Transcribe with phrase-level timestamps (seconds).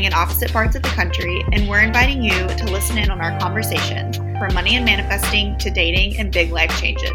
[0.00, 3.20] living in opposite parts of the country, and we're inviting you to listen in on
[3.20, 7.12] our conversations from money and manifesting to dating and big life changes.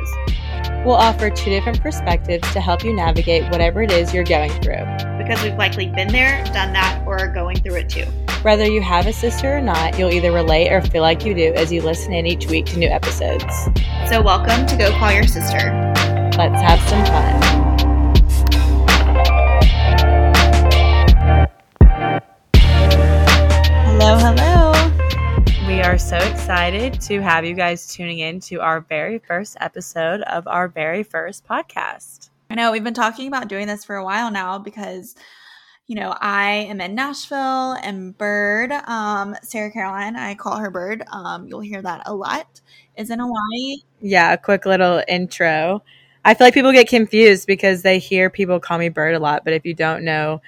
[0.85, 4.85] We'll offer two different perspectives to help you navigate whatever it is you're going through.
[5.17, 8.05] Because we've likely been there, done that, or are going through it too.
[8.43, 11.53] Whether you have a sister or not, you'll either relate or feel like you do
[11.55, 13.51] as you listen in each week to new episodes.
[14.07, 15.71] So, welcome to Go Call Your Sister.
[16.37, 17.64] Let's have some fun.
[25.85, 30.47] Are so excited to have you guys tuning in to our very first episode of
[30.47, 32.31] our very first podcast.
[32.49, 35.13] I know we've been talking about doing this for a while now because,
[35.85, 41.03] you know, I am in Nashville and Bird, um, Sarah Caroline, I call her Bird.
[41.11, 42.61] Um, you'll hear that a lot,
[42.97, 43.77] is in Hawaii.
[44.01, 45.83] Yeah, a quick little intro.
[46.25, 49.43] I feel like people get confused because they hear people call me Bird a lot,
[49.43, 50.41] but if you don't know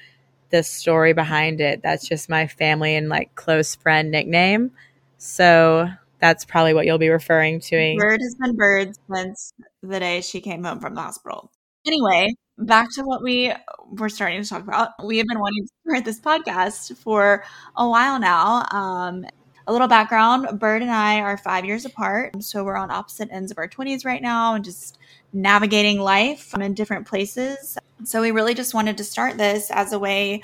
[0.50, 4.72] the story behind it, that's just my family and like close friend nickname.
[5.18, 7.96] So that's probably what you'll be referring to.
[7.98, 11.52] Bird has been Bird since the day she came home from the hospital.
[11.86, 13.54] Anyway, back to what we
[13.92, 14.90] were starting to talk about.
[15.04, 17.44] We have been wanting to start this podcast for
[17.76, 18.66] a while now.
[18.72, 19.26] Um,
[19.68, 22.42] a little background Bird and I are five years apart.
[22.42, 24.98] So we're on opposite ends of our 20s right now and just
[25.34, 27.78] navigating life in different places.
[28.04, 30.42] So we really just wanted to start this as a way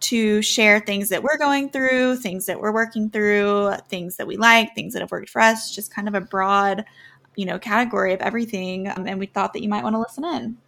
[0.00, 4.36] to share things that we're going through, things that we're working through, things that we
[4.36, 6.84] like, things that have worked for us, just kind of a broad,
[7.36, 8.88] you know, category of everything.
[8.88, 10.58] Um, and we thought that you might want to listen in.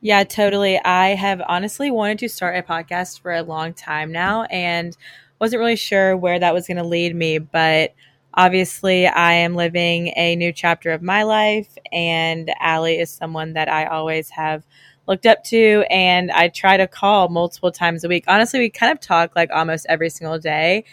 [0.00, 0.78] Yeah, totally.
[0.84, 4.96] I have honestly wanted to start a podcast for a long time now and
[5.40, 7.94] wasn't really sure where that was going to lead me, but
[8.34, 13.68] obviously I am living a new chapter of my life and Allie is someone that
[13.68, 14.64] I always have
[15.06, 18.24] looked up to and I try to call multiple times a week.
[18.28, 20.84] Honestly, we kind of talk like almost every single day.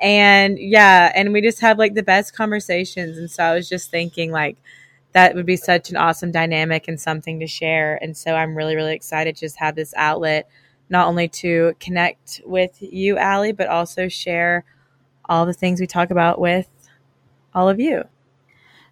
[0.00, 3.90] And yeah, and we just have like the best conversations and so I was just
[3.90, 4.56] thinking like
[5.12, 7.98] that would be such an awesome dynamic and something to share.
[8.02, 10.48] And so I'm really, really excited to just have this outlet,
[10.90, 14.64] not only to connect with you, Allie, but also share
[15.26, 16.68] all the things we talk about with
[17.54, 18.02] all of you.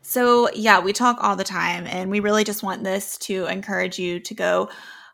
[0.03, 3.99] So, yeah, we talk all the time, and we really just want this to encourage
[3.99, 4.69] you to go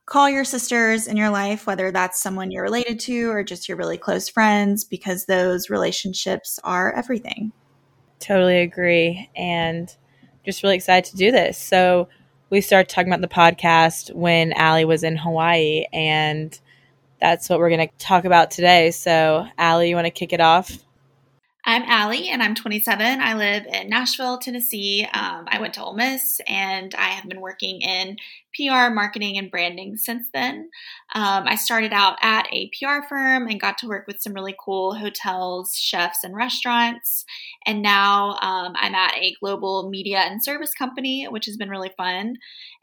[0.07, 3.77] call your sisters in your life, whether that's someone you're related to or just your
[3.77, 7.53] really close friends, because those relationships are everything.
[8.19, 9.31] Totally agree.
[9.37, 9.95] And
[10.47, 11.59] just really excited to do this.
[11.59, 12.09] So
[12.49, 16.59] we started talking about the podcast when Allie was in Hawaii, and
[17.21, 18.91] that's what we're going to talk about today.
[18.91, 20.73] So, Allie, you want to kick it off?
[21.65, 23.21] I'm Allie, and I'm 27.
[23.21, 25.07] I live in Nashville, Tennessee.
[25.13, 28.17] Um, I went to Ole Miss, and I have been working in
[28.55, 30.71] PR, marketing, and branding since then.
[31.15, 34.55] Um, I started out at a PR firm and got to work with some really
[34.65, 37.25] cool hotels, chefs, and restaurants.
[37.67, 41.93] And now um, I'm at a global media and service company, which has been really
[41.97, 42.37] fun.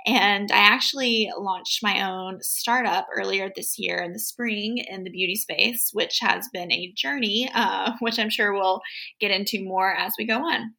[0.05, 5.09] And I actually launched my own startup earlier this year in the spring in the
[5.09, 8.81] beauty space, which has been a journey, uh, which I'm sure we'll
[9.19, 10.73] get into more as we go on.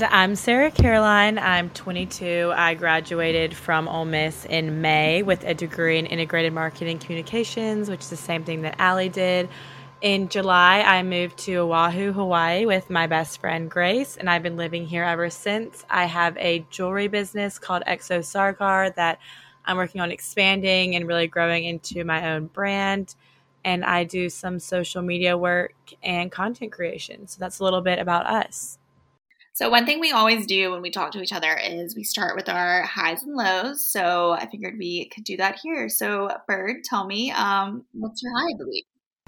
[0.00, 1.38] I'm Sarah Caroline.
[1.38, 2.52] I'm 22.
[2.54, 8.00] I graduated from Ole Miss in May with a degree in integrated marketing communications, which
[8.00, 9.48] is the same thing that Allie did.
[10.04, 14.58] In July, I moved to Oahu, Hawaii with my best friend Grace, and I've been
[14.58, 15.82] living here ever since.
[15.88, 19.18] I have a jewelry business called Exo Sarkar that
[19.64, 23.14] I'm working on expanding and really growing into my own brand.
[23.64, 25.72] And I do some social media work
[26.02, 27.26] and content creation.
[27.26, 28.78] So that's a little bit about us.
[29.54, 32.36] So, one thing we always do when we talk to each other is we start
[32.36, 33.86] with our highs and lows.
[33.86, 35.88] So, I figured we could do that here.
[35.88, 38.84] So, Bird, tell me, um, what's your high of the week?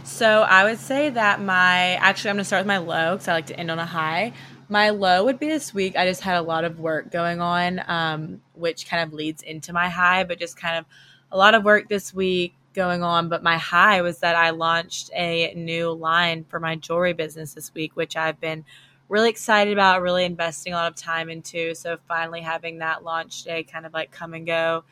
[0.06, 3.32] So, I would say that my actually, I'm to start with my low because I
[3.32, 4.32] like to end on a high.
[4.68, 5.96] My low would be this week.
[5.96, 9.72] I just had a lot of work going on, um, which kind of leads into
[9.72, 10.84] my high, but just kind of
[11.32, 13.28] a lot of work this week going on.
[13.28, 17.74] But my high was that I launched a new line for my jewelry business this
[17.74, 18.64] week, which I've been
[19.08, 21.74] really excited about, really investing a lot of time into.
[21.74, 24.84] So finally having that launch day kind of like come and go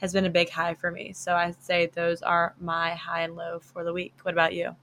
[0.00, 1.12] has been a big high for me.
[1.12, 4.14] So I'd say those are my high and low for the week.
[4.22, 4.74] What about you?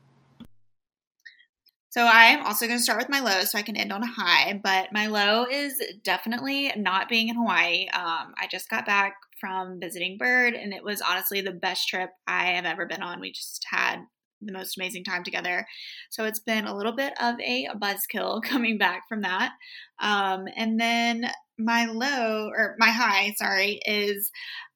[1.90, 4.04] So I am also going to start with my low so I can end on
[4.04, 7.88] a high, but my low is definitely not being in Hawaii.
[7.88, 12.12] Um, I just got back from visiting Bird and it was honestly the best trip
[12.28, 13.20] I have ever been on.
[13.20, 14.02] We just had
[14.42, 15.66] the most amazing time together.
[16.12, 19.54] So it's been a little bit of a buzzkill coming back from that.
[20.00, 24.32] Um, and then my low or my high, sorry, is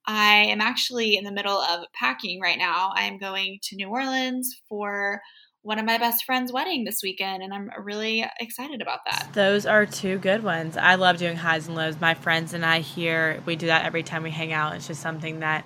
[0.06, 2.92] I am actually in the middle of packing right now.
[2.94, 5.20] I am going to New Orleans for
[5.62, 9.28] one of my best friend's wedding this weekend and I'm really excited about that.
[9.32, 10.76] Those are two good ones.
[10.76, 12.00] I love doing highs and lows.
[12.00, 14.74] My friends and I here, we do that every time we hang out.
[14.74, 15.64] It's just something that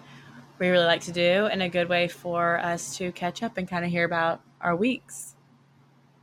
[0.58, 3.66] we really like to do and a good way for us to catch up and
[3.66, 5.35] kind of hear about our weeks.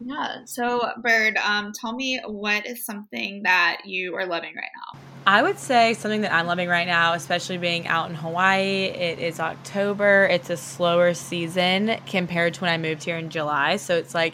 [0.05, 0.39] Yeah.
[0.45, 4.99] So, Bird, um, tell me what is something that you are loving right now?
[5.25, 8.85] I would say something that I'm loving right now, especially being out in Hawaii.
[8.87, 10.27] It is October.
[10.29, 13.77] It's a slower season compared to when I moved here in July.
[13.77, 14.33] So it's like,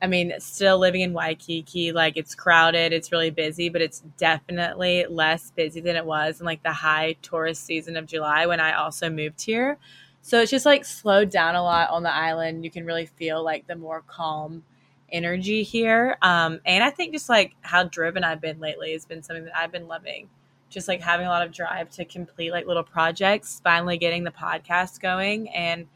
[0.00, 5.04] I mean, still living in Waikiki, like it's crowded, it's really busy, but it's definitely
[5.10, 8.72] less busy than it was in like the high tourist season of July when I
[8.72, 9.76] also moved here.
[10.22, 12.64] So it's just like slowed down a lot on the island.
[12.64, 14.64] You can really feel like the more calm
[15.10, 16.16] energy here.
[16.22, 19.56] Um, and I think just like how driven I've been lately has been something that
[19.56, 20.28] I've been loving.
[20.68, 24.32] Just like having a lot of drive to complete like little projects, finally getting the
[24.32, 25.48] podcast going.
[25.50, 25.86] And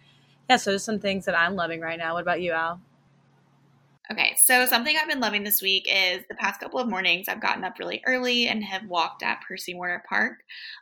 [0.48, 2.14] yeah, so there's some things that I'm loving right now.
[2.14, 2.80] What about you, Al?
[4.10, 7.40] Okay, so something I've been loving this week is the past couple of mornings I've
[7.40, 10.38] gotten up really early and have walked at Percy Warner Park.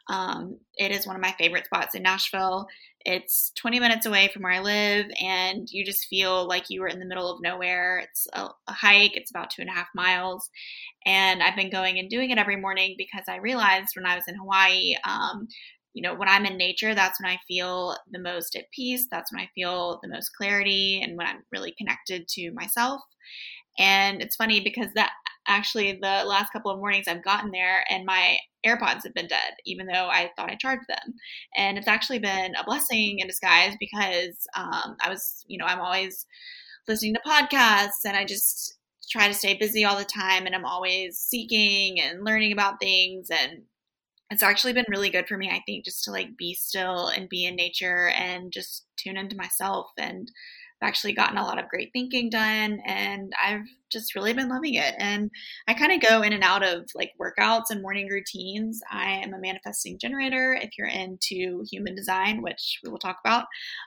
[0.07, 2.67] Um, it is one of my favorite spots in Nashville.
[3.05, 6.89] It's 20 minutes away from where I live, and you just feel like you are
[6.89, 8.01] in the middle of nowhere.
[8.01, 10.51] It's a, a hike, it's about two and a half miles.
[11.07, 14.25] And I've been going and doing it every morning because I realized when I was
[14.29, 15.49] in Hawaii, um,
[15.95, 19.07] you know, when I'm in nature, that's when I feel the most at peace.
[19.11, 23.01] That's when I feel the most clarity and when I'm really connected to myself.
[23.79, 25.13] And it's funny because that
[25.49, 29.55] actually the last couple of mornings I've gotten there and my AirPods have been dead,
[29.65, 31.15] even though I thought I charged them.
[31.57, 35.81] And it's actually been a blessing in disguise because um, I was, you know, I'm
[35.81, 36.27] always
[36.87, 38.77] listening to podcasts and I just
[39.11, 43.29] try to stay busy all the time and I'm always seeking and learning about things
[43.31, 43.63] and
[44.31, 47.29] it's actually been really good for me i think just to like be still and
[47.29, 50.31] be in nature and just tune into myself and
[50.81, 54.75] I've actually gotten a lot of great thinking done and I've just really been loving
[54.75, 54.95] it.
[54.99, 55.31] And
[55.67, 58.81] I kind of go in and out of like workouts and morning routines.
[58.91, 63.47] I am a manifesting generator if you're into human design, which we will talk about.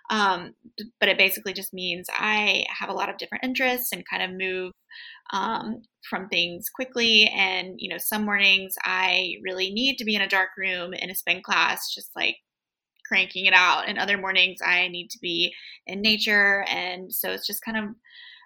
[0.10, 0.54] Um,
[1.00, 4.38] but it basically just means I have a lot of different interests and kind of
[4.38, 4.74] move
[5.34, 7.32] um, from things quickly.
[7.34, 11.10] And, you know, some mornings I really need to be in a dark room in
[11.10, 12.38] a spin class, just like
[13.12, 13.90] cranking it out.
[13.90, 15.54] And other mornings I need to be
[15.86, 16.63] in nature.
[16.69, 17.84] And so it's just kind of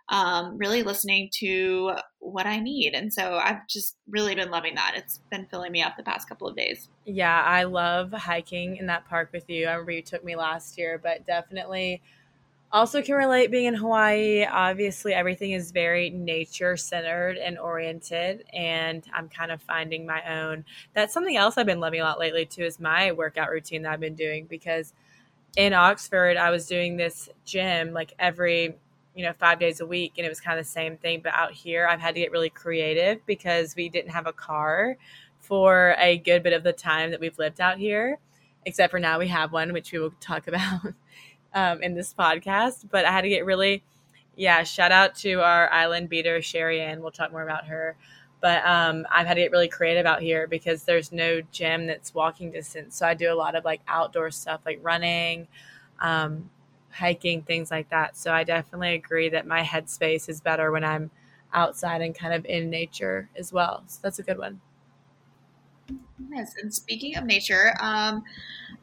[0.09, 2.93] um, really listening to what I need.
[2.93, 4.93] And so I've just really been loving that.
[4.95, 6.89] It's been filling me up the past couple of days.
[7.05, 9.67] Yeah, I love hiking in that park with you.
[9.67, 12.01] I remember you took me last year, but definitely
[12.71, 14.45] also can relate being in Hawaii.
[14.45, 20.65] Obviously, everything is very nature centered and oriented, and I'm kind of finding my own.
[20.93, 22.63] That's something else I've been loving a lot lately too.
[22.63, 24.93] Is my workout routine that I've been doing because
[25.55, 28.75] in Oxford I was doing this gym like every
[29.15, 31.21] you know five days a week, and it was kind of the same thing.
[31.23, 34.97] But out here, I've had to get really creative because we didn't have a car
[35.39, 38.17] for a good bit of the time that we've lived out here.
[38.65, 40.93] Except for now, we have one, which we will talk about
[41.55, 42.85] um, in this podcast.
[42.91, 43.83] But I had to get really,
[44.35, 47.01] yeah, shout out to our island beater, Sherry Ann.
[47.01, 47.95] We'll talk more about her.
[48.41, 52.13] But um, I've had to get really creative out here because there's no gym that's
[52.13, 52.95] walking distance.
[52.95, 55.47] So I do a lot of like outdoor stuff like running,
[55.99, 56.49] um,
[56.91, 58.17] hiking, things like that.
[58.17, 61.09] So I definitely agree that my headspace is better when I'm
[61.53, 63.83] outside and kind of in nature as well.
[63.87, 64.61] So that's a good one.
[66.31, 68.23] Yes, and speaking of nature, um,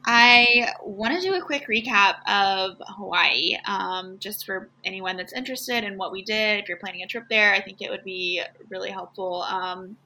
[0.05, 5.85] I want to do a quick recap of Hawaii, um, just for anyone that's interested
[5.85, 6.61] in what we did.
[6.61, 9.43] If you're planning a trip there, I think it would be really helpful.
[9.43, 9.97] Um,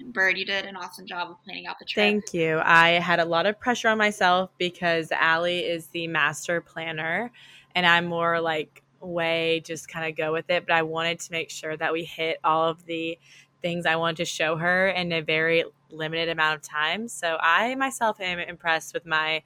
[0.00, 2.04] Bird, you did an awesome job of planning out the trip.
[2.04, 2.60] Thank you.
[2.64, 7.32] I had a lot of pressure on myself because Allie is the master planner,
[7.74, 10.66] and I'm more like way just kind of go with it.
[10.66, 13.18] But I wanted to make sure that we hit all of the
[13.62, 17.08] things I wanted to show her in a very limited amount of time.
[17.08, 19.42] So I myself am impressed with my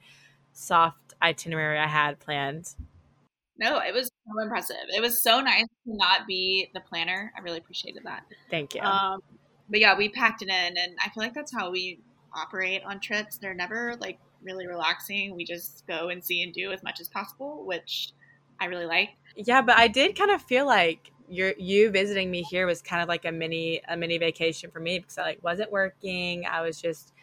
[0.51, 2.75] soft itinerary I had planned.
[3.57, 4.85] No, it was so impressive.
[4.89, 7.31] It was so nice to not be the planner.
[7.37, 8.23] I really appreciated that.
[8.49, 8.81] Thank you.
[8.81, 9.21] Um,
[9.69, 11.99] but yeah, we packed it in, and I feel like that's how we
[12.35, 13.37] operate on trips.
[13.37, 15.35] They're never like really relaxing.
[15.35, 18.09] We just go and see and do as much as possible, which
[18.59, 19.09] I really like.
[19.35, 23.01] Yeah, but I did kind of feel like your you visiting me here was kind
[23.01, 26.45] of like a mini a mini vacation for me because I like wasn't working.
[26.45, 27.13] I was just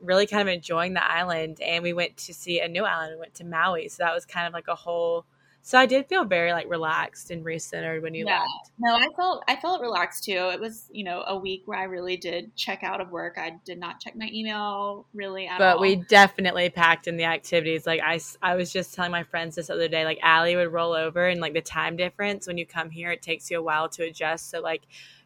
[0.00, 3.14] really kind of enjoying the island and we went to see a new island.
[3.14, 3.88] We went to Maui.
[3.88, 5.24] So that was kind of like a whole
[5.66, 8.38] So I did feel very like relaxed and recentered when you Yeah.
[8.38, 8.70] left.
[8.78, 10.50] No, I felt I felt relaxed too.
[10.52, 13.36] It was, you know, a week where I really did check out of work.
[13.36, 15.58] I did not check my email really at all.
[15.58, 15.80] But all.
[15.82, 17.84] we definitely packed in the activities.
[17.84, 20.92] Like I I was just telling my friends this other day, like Allie would roll
[20.92, 23.88] over and like the time difference when you come here, it takes you a while
[23.88, 24.50] to adjust.
[24.50, 24.82] So like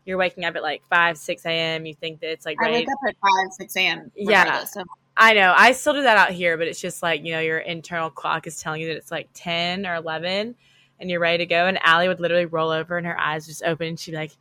[0.06, 1.84] you're waking up at like 5, 6 a.m.
[1.84, 2.76] You think that it's like I ready.
[2.78, 4.10] wake up at five, six a.m.
[4.16, 4.62] Yeah.
[4.62, 4.86] of-
[5.22, 5.52] I know.
[5.54, 8.46] I still do that out here, but it's just like, you know, your internal clock
[8.46, 10.54] is telling you that it's like 10 or 11
[10.98, 11.66] and you're ready to go.
[11.66, 14.32] And Allie would literally roll over and her eyes just open and she'd be like,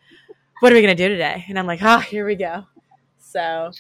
[0.62, 1.43] what are we going to do today?
[1.50, 2.65] And I'm like, oh, here we go.
[3.19, 3.71] So,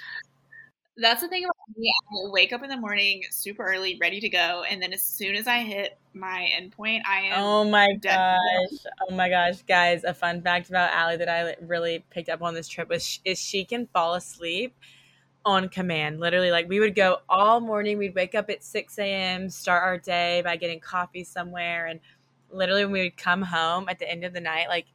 [0.97, 1.89] That's the thing about me.
[1.89, 5.35] I wake up in the morning super early, ready to go, and then as soon
[5.35, 7.33] as I hit my endpoint, I am.
[7.37, 8.37] oh my gosh.
[9.09, 9.61] Oh my gosh.
[9.61, 13.05] Guys, a fun fact about Allie that I really picked up on this trip was
[13.05, 14.75] sh- is she can fall asleep
[15.45, 16.19] on command.
[16.19, 17.97] Literally, like we would go all morning.
[17.97, 21.87] We'd wake up at 6 a.m., start our day by getting coffee somewhere.
[21.87, 21.99] And
[22.51, 24.85] literally, when we would come home at the end of the night, like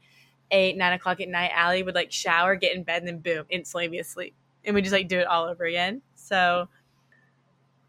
[0.50, 3.44] eight, nine o'clock at night, Allie would like shower, get in bed, and then boom,
[3.48, 4.34] instantly be asleep.
[4.64, 6.02] And we just like do it all over again.
[6.14, 6.68] So,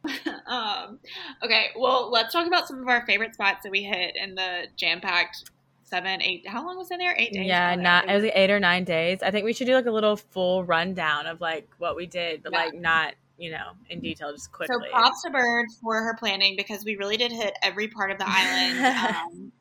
[0.47, 0.99] um,
[1.43, 4.65] okay, well, let's talk about some of our favorite spots that we hit in the
[4.75, 5.49] jam-packed
[5.85, 6.47] seven, eight.
[6.47, 7.15] How long was in there?
[7.17, 7.45] Eight days.
[7.47, 9.23] yeah, not it was like eight or nine days.
[9.23, 12.43] I think we should do like a little full rundown of like what we did,
[12.43, 12.59] but Yeah.
[12.59, 14.75] like not you know in detail, just quickly.
[14.75, 18.17] So props to Bird for her planning because we really did hit every part of
[18.17, 19.21] the island.
[19.31, 19.51] Um,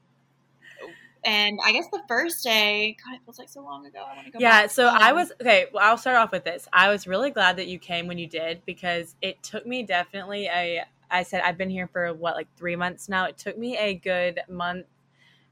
[1.27, 4.01] and I guess the first day, God, it feels like so long ago.
[4.07, 4.39] I want to go.
[4.41, 4.71] yeah, back.
[4.71, 5.67] so I was okay.
[5.73, 6.69] Well, I'll start off with this.
[6.71, 10.47] I was really glad that you came when you did because it took me definitely
[10.47, 10.85] a.
[11.11, 13.25] I said I've been here for what like three months now.
[13.25, 14.85] It took me a good month,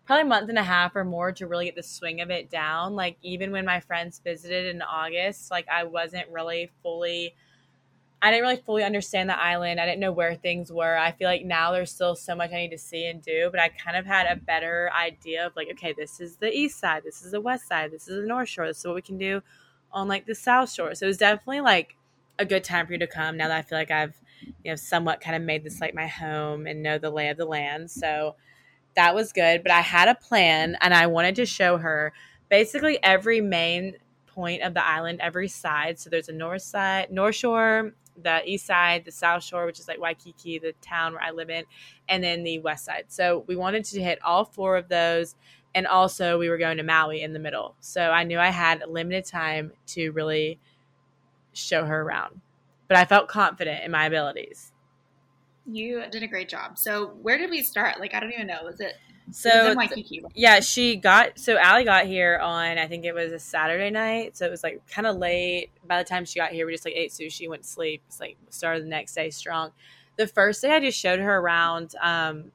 [0.04, 2.50] probably a month and a half or more to really get the swing of it
[2.50, 2.94] down.
[2.94, 7.34] Like even when my friends visited in August, like I wasn't really fully.
[8.20, 9.80] I didn't really fully understand the island.
[9.80, 10.96] I didn't know where things were.
[10.96, 13.58] I feel like now there's still so much I need to see and do, but
[13.58, 17.02] I kind of had a better idea of like, okay, this is the east side,
[17.04, 19.18] this is the west side, this is the north shore, this is what we can
[19.18, 19.42] do
[19.92, 20.94] on like the south shore.
[20.94, 21.96] So it was definitely like
[22.38, 24.14] a good time for you to come now that I feel like I've,
[24.64, 27.36] you know, somewhat kind of made this like my home and know the lay of
[27.36, 27.90] the land.
[27.90, 28.36] So
[28.96, 29.62] that was good.
[29.62, 32.12] But I had a plan and I wanted to show her
[32.48, 33.96] basically every main
[34.26, 35.98] point of the island, every side.
[35.98, 39.88] So there's a north side, north shore, the east side, the south shore, which is
[39.88, 41.64] like Waikiki, the town where I live in,
[42.08, 43.04] and then the west side.
[43.08, 45.34] So we wanted to hit all four of those.
[45.74, 47.76] And also, we were going to Maui in the middle.
[47.80, 50.58] So I knew I had limited time to really
[51.54, 52.42] show her around.
[52.88, 54.71] But I felt confident in my abilities.
[55.66, 56.78] You did a great job.
[56.78, 58.00] So where did we start?
[58.00, 58.64] Like I don't even know.
[58.64, 58.94] Was it?
[59.30, 63.04] So it was in th- yeah, she got so Allie got here on I think
[63.04, 65.70] it was a Saturday night, so it was like kind of late.
[65.86, 68.02] By the time she got here, we just like ate sushi, went to sleep.
[68.08, 69.70] It's like started the next day strong.
[70.16, 72.52] The first day, I just showed her around um,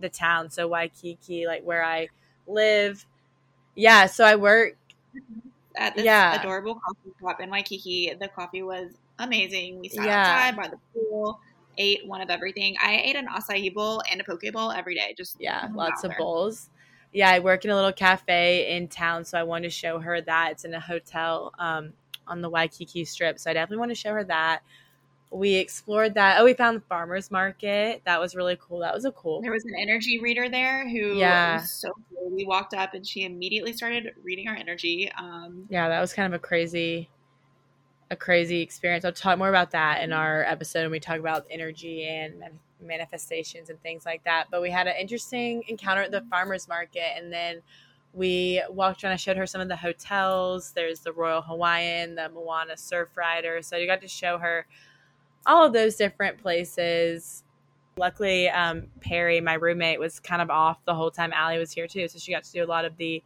[0.00, 2.08] the town, so Waikiki, like where I
[2.46, 3.04] live.
[3.74, 4.76] Yeah, so I work.
[5.76, 6.38] At this Yeah.
[6.38, 8.12] adorable coffee shop in Waikiki.
[8.18, 9.80] The coffee was amazing.
[9.80, 10.20] We sat Yeah.
[10.20, 11.40] outside by the pool,
[11.80, 12.76] ate one of everything.
[12.80, 15.14] I ate an acai bowl and a poke bowl every day.
[15.16, 16.18] Just Yeah, lots of there.
[16.18, 16.68] bowls.
[17.12, 20.20] Yeah, I work in a little cafe in town, so I wanted to show her
[20.20, 20.52] that.
[20.52, 21.94] It's in a hotel um,
[22.28, 24.60] on the Waikiki Strip, so I definitely want to show her that.
[25.32, 26.40] We explored that.
[26.40, 28.02] Oh, we found the farmers market.
[28.04, 28.80] That was really cool.
[28.80, 29.40] That was a cool.
[29.40, 31.54] There was an energy reader there who Yeah.
[31.54, 32.30] was so cool.
[32.30, 35.10] We walked up and she immediately started reading our energy.
[35.18, 37.08] Um, Yeah, that was kind of a crazy,
[38.10, 39.04] a crazy experience.
[39.04, 42.42] I'll talk more about that in our episode when we talk about energy and
[42.82, 44.46] manifestations and things like that.
[44.50, 47.60] But we had an interesting encounter at the farmers market, and then
[48.12, 49.12] we walked around.
[49.12, 50.72] I showed her some of the hotels.
[50.72, 53.64] There's the Royal Hawaiian, the Moana Surfrider.
[53.64, 54.66] So you got to show her
[55.46, 57.44] all of those different places.
[57.96, 61.86] Luckily, um, Perry, my roommate, was kind of off the whole time Allie was here
[61.86, 63.22] too, so she got to do a lot of the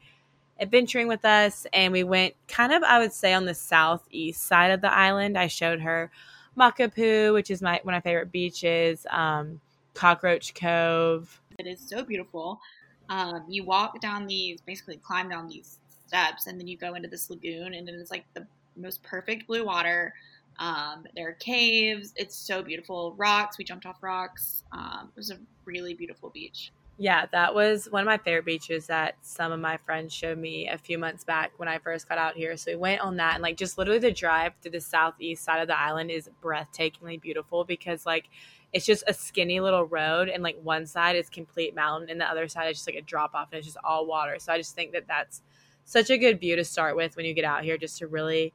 [0.60, 1.66] adventuring with us.
[1.72, 5.36] And we went kind of, I would say, on the southeast side of the island.
[5.36, 6.10] I showed her
[6.56, 9.06] Makapu'u, which is my one of my favorite beaches.
[9.10, 9.60] Um,
[9.94, 11.40] Cockroach Cove.
[11.58, 12.60] it is so beautiful.
[13.08, 17.08] Um, you walk down these, basically climb down these steps, and then you go into
[17.08, 18.46] this lagoon, and it is like the
[18.76, 20.14] most perfect blue water.
[20.58, 22.12] Um, there are caves.
[22.16, 23.14] It's so beautiful.
[23.16, 23.58] Rocks.
[23.58, 24.64] We jumped off rocks.
[24.72, 26.72] Um, it was a really beautiful beach.
[26.96, 30.68] Yeah, that was one of my favorite beaches that some of my friends showed me
[30.68, 32.56] a few months back when I first got out here.
[32.56, 35.60] So we went on that and like just literally the drive to the southeast side
[35.60, 38.28] of the island is breathtakingly beautiful because like
[38.72, 42.30] it's just a skinny little road and like one side is complete mountain and the
[42.30, 44.36] other side is just like a drop off and it's just all water.
[44.38, 45.42] So I just think that that's
[45.84, 48.52] such a good view to start with when you get out here just to really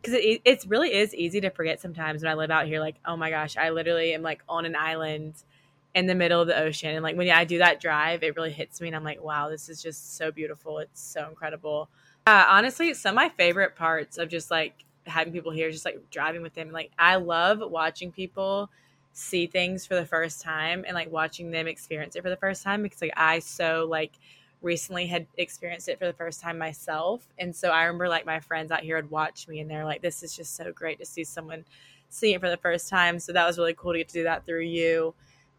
[0.00, 2.96] because it, it really is easy to forget sometimes when I live out here like
[3.04, 5.34] oh my gosh I literally am like on an island
[5.94, 6.90] in the middle of the ocean.
[6.90, 9.48] And like when I do that drive, it really hits me, and I'm like, wow,
[9.48, 10.78] this is just so beautiful.
[10.78, 11.88] It's so incredible.
[12.26, 16.10] Uh, honestly, some of my favorite parts of just like having people here, just like
[16.10, 16.70] driving with them.
[16.70, 18.70] Like I love watching people
[19.12, 22.62] see things for the first time and like watching them experience it for the first
[22.62, 24.12] time because like I so like
[24.62, 27.26] recently had experienced it for the first time myself.
[27.38, 30.02] And so I remember like my friends out here would watch me and they're like,
[30.02, 31.64] this is just so great to see someone
[32.08, 33.18] see it for the first time.
[33.18, 35.14] So that was really cool to get to do that through you.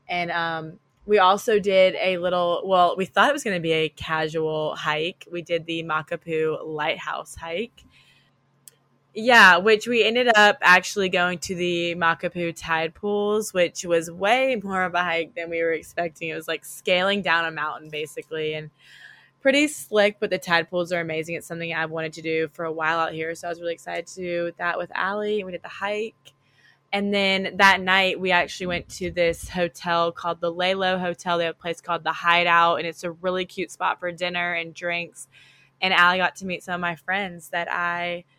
[0.08, 3.72] And um, we also did a little, well, we thought it was going to be
[3.72, 5.28] a casual hike.
[5.32, 7.84] We did the Makapu'u Lighthouse hike.
[9.14, 14.60] Yeah, which we ended up actually going to the Makapu'u tide pools, which was way
[14.64, 16.30] more of a hike than we were expecting.
[16.30, 18.70] It was like scaling down a mountain basically and
[19.42, 21.36] pretty slick, but the tide pools are amazing.
[21.36, 23.36] It's something I've wanted to do for a while out here.
[23.36, 25.44] So I was really excited to do that with Allie.
[25.44, 26.34] We did the hike.
[26.94, 31.38] And then that night, we actually went to this hotel called the Laylow Hotel.
[31.38, 34.54] They have a place called the Hideout, and it's a really cute spot for dinner
[34.54, 35.28] and drinks.
[35.82, 38.26] And Allie got to meet some of my friends that I–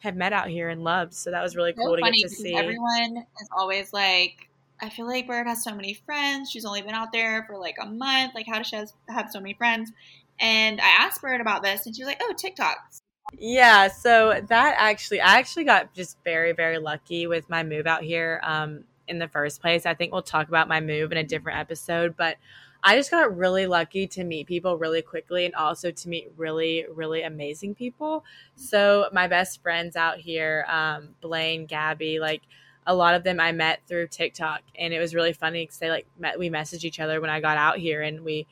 [0.00, 1.14] have met out here and loved.
[1.14, 2.54] So that was really cool so to get to see.
[2.54, 4.48] Everyone is always like,
[4.80, 6.50] I feel like Bird has so many friends.
[6.50, 8.32] She's only been out there for like a month.
[8.34, 8.76] Like, how does she
[9.08, 9.90] have so many friends?
[10.38, 13.00] And I asked Bird about this, and she was like, "Oh, TikToks."
[13.32, 18.02] Yeah, so that actually, I actually got just very, very lucky with my move out
[18.02, 19.84] here um, in the first place.
[19.84, 22.36] I think we'll talk about my move in a different episode, but
[22.84, 26.86] I just got really lucky to meet people really quickly and also to meet really,
[26.94, 28.24] really amazing people.
[28.54, 32.42] So, my best friends out here, um, Blaine, Gabby, like
[32.86, 34.62] a lot of them I met through TikTok.
[34.78, 37.40] And it was really funny because they like met, we messaged each other when I
[37.40, 38.46] got out here and we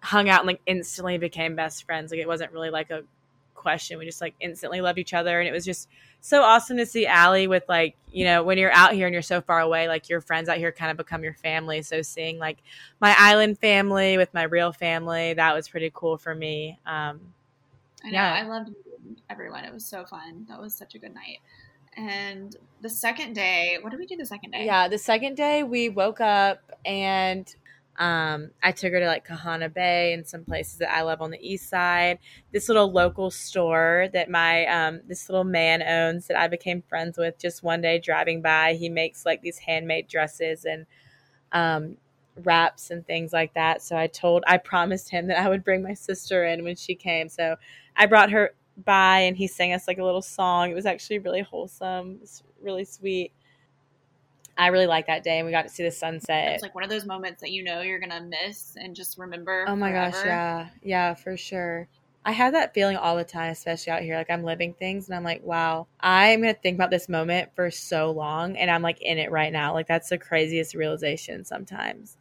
[0.00, 2.10] hung out and like instantly became best friends.
[2.10, 3.02] Like, it wasn't really like a
[3.64, 3.98] question.
[3.98, 5.40] We just like instantly loved each other.
[5.40, 5.88] And it was just
[6.20, 9.22] so awesome to see Allie with like, you know, when you're out here and you're
[9.22, 11.80] so far away, like your friends out here kind of become your family.
[11.82, 12.58] So seeing like
[13.00, 16.78] my island family with my real family, that was pretty cool for me.
[16.86, 17.20] Um,
[18.04, 18.18] I know.
[18.18, 18.34] Yeah.
[18.34, 18.70] I loved
[19.30, 19.64] everyone.
[19.64, 20.46] It was so fun.
[20.48, 21.38] That was such a good night.
[21.96, 24.66] And the second day, what did we do the second day?
[24.66, 27.54] Yeah, the second day we woke up and
[27.96, 31.30] um, I took her to like Kahana Bay and some places that I love on
[31.30, 32.18] the east side.
[32.52, 37.16] This little local store that my um, this little man owns that I became friends
[37.18, 38.74] with just one day driving by.
[38.74, 40.86] He makes like these handmade dresses and
[41.52, 41.96] um,
[42.42, 43.82] wraps and things like that.
[43.82, 46.94] So I told I promised him that I would bring my sister in when she
[46.94, 47.28] came.
[47.28, 47.56] So
[47.96, 48.54] I brought her
[48.84, 50.70] by and he sang us like a little song.
[50.70, 52.12] It was actually really wholesome.
[52.16, 53.32] It was really sweet.
[54.56, 56.52] I really liked that day, and we got to see the sunset.
[56.54, 59.64] It's like one of those moments that you know you're gonna miss and just remember.
[59.66, 60.12] Oh my forever.
[60.12, 61.88] gosh, yeah, yeah, for sure.
[62.26, 64.16] I have that feeling all the time, especially out here.
[64.16, 67.70] Like I'm living things, and I'm like, wow, I'm gonna think about this moment for
[67.70, 69.72] so long, and I'm like in it right now.
[69.74, 71.44] Like that's the craziest realization.
[71.44, 72.16] Sometimes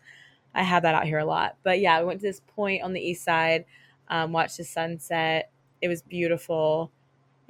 [0.56, 1.58] I have that out here a lot.
[1.64, 3.66] But yeah, we went to this point on the east side,
[4.08, 5.52] um, watched the sunset.
[5.82, 6.92] It was beautiful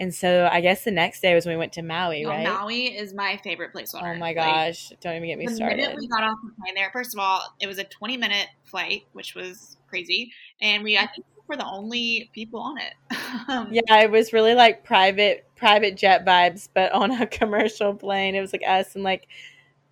[0.03, 2.43] and so I guess the next day was when we went to Maui, right?
[2.43, 4.91] Maui is my favorite place on oh my gosh.
[4.91, 5.79] Like, Don't even get me the started.
[5.79, 8.17] The minute we got off the plane there, first of all, it was a 20
[8.17, 10.33] minute flight, which was crazy.
[10.61, 12.93] And we, I think, we were the only people on it.
[13.47, 18.35] Um, yeah, it was really like private, private jet vibes, but on a commercial plane.
[18.35, 19.27] It was like us and like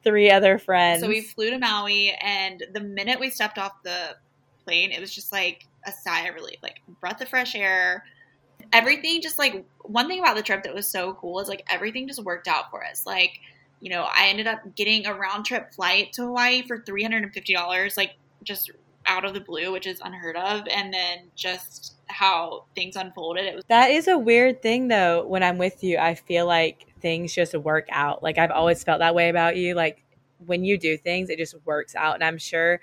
[0.04, 1.02] three other friends.
[1.02, 4.16] So we flew to Maui, and the minute we stepped off the
[4.64, 8.06] plane, it was just like a sigh of relief, like breath of fresh air
[8.74, 12.08] everything just like one thing about the trip that was so cool is like everything
[12.08, 13.06] just worked out for us.
[13.06, 13.40] Like,
[13.80, 18.16] you know, I ended up getting a round trip flight to Hawaii for $350, like
[18.44, 18.72] just
[19.06, 20.68] out of the blue, which is unheard of.
[20.68, 23.46] And then just how things unfolded.
[23.46, 25.26] It was That is a weird thing though.
[25.26, 28.22] When I'm with you, I feel like things just work out.
[28.22, 29.74] Like I've always felt that way about you.
[29.74, 30.04] Like
[30.46, 32.16] when you do things, it just works out.
[32.16, 32.80] And I'm sure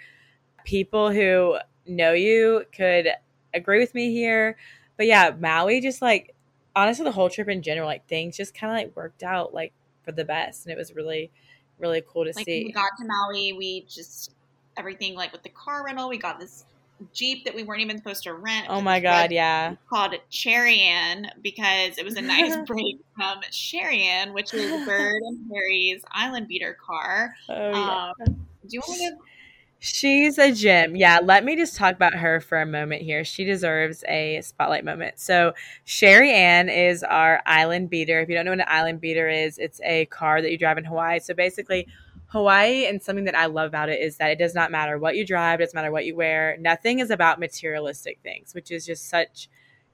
[0.64, 3.08] people who know you could
[3.54, 4.56] agree with me here
[4.98, 6.34] but yeah, Maui just like
[6.76, 9.72] honestly the whole trip in general, like things just kind of like worked out like
[10.04, 11.30] for the best, and it was really
[11.78, 12.64] really cool to like, see.
[12.64, 14.34] We got to Maui, we just
[14.76, 16.66] everything like with the car rental, we got this
[17.14, 18.66] Jeep that we weren't even supposed to rent.
[18.68, 19.76] Oh my god, yeah.
[19.88, 25.22] Called Sherry Ann because it was a nice break from Sherry Ann, which is Bird
[25.22, 27.36] and Harry's Island Beater car.
[27.48, 28.12] Oh, yeah.
[28.26, 29.16] Um, do you want to
[29.80, 30.96] She's a gem.
[30.96, 33.24] Yeah, let me just talk about her for a moment here.
[33.24, 35.20] She deserves a spotlight moment.
[35.20, 38.20] So, Sherry Ann is our island beater.
[38.20, 40.78] If you don't know what an island beater is, it's a car that you drive
[40.78, 41.20] in Hawaii.
[41.20, 41.86] So, basically,
[42.26, 45.16] Hawaii and something that I love about it is that it does not matter what
[45.16, 46.56] you drive, it doesn't matter what you wear.
[46.60, 49.48] Nothing is about materialistic things, which is just such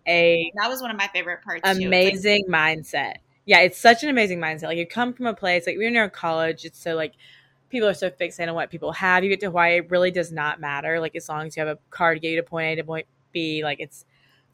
[0.07, 1.68] a that was one of my favorite parts.
[1.68, 3.14] Amazing like- mindset.
[3.47, 4.64] Yeah, it's such an amazing mindset.
[4.64, 7.12] Like you come from a place like you're in college, it's so like
[7.70, 9.24] people are so fixated on what people have.
[9.24, 11.00] You get to Hawaii, it really does not matter.
[11.00, 12.85] Like as long as you have a car to get you to point A to
[12.85, 14.05] point B, like it's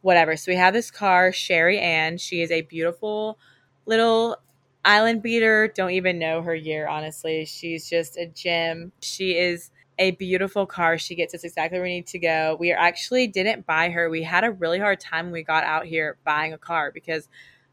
[0.01, 0.37] whatever.
[0.37, 2.18] So we have this car, Sherry Ann.
[2.18, 3.38] She is a beautiful
[3.87, 4.37] little
[4.85, 5.68] island beater.
[5.68, 7.44] Don't even know her year, honestly.
[7.44, 8.92] She's just a gem.
[9.01, 10.96] She is a beautiful car.
[10.96, 12.57] She gets us exactly where we need to go.
[12.59, 14.09] We actually didn't buy her.
[14.09, 17.29] We had a really hard time when we got out here buying a car because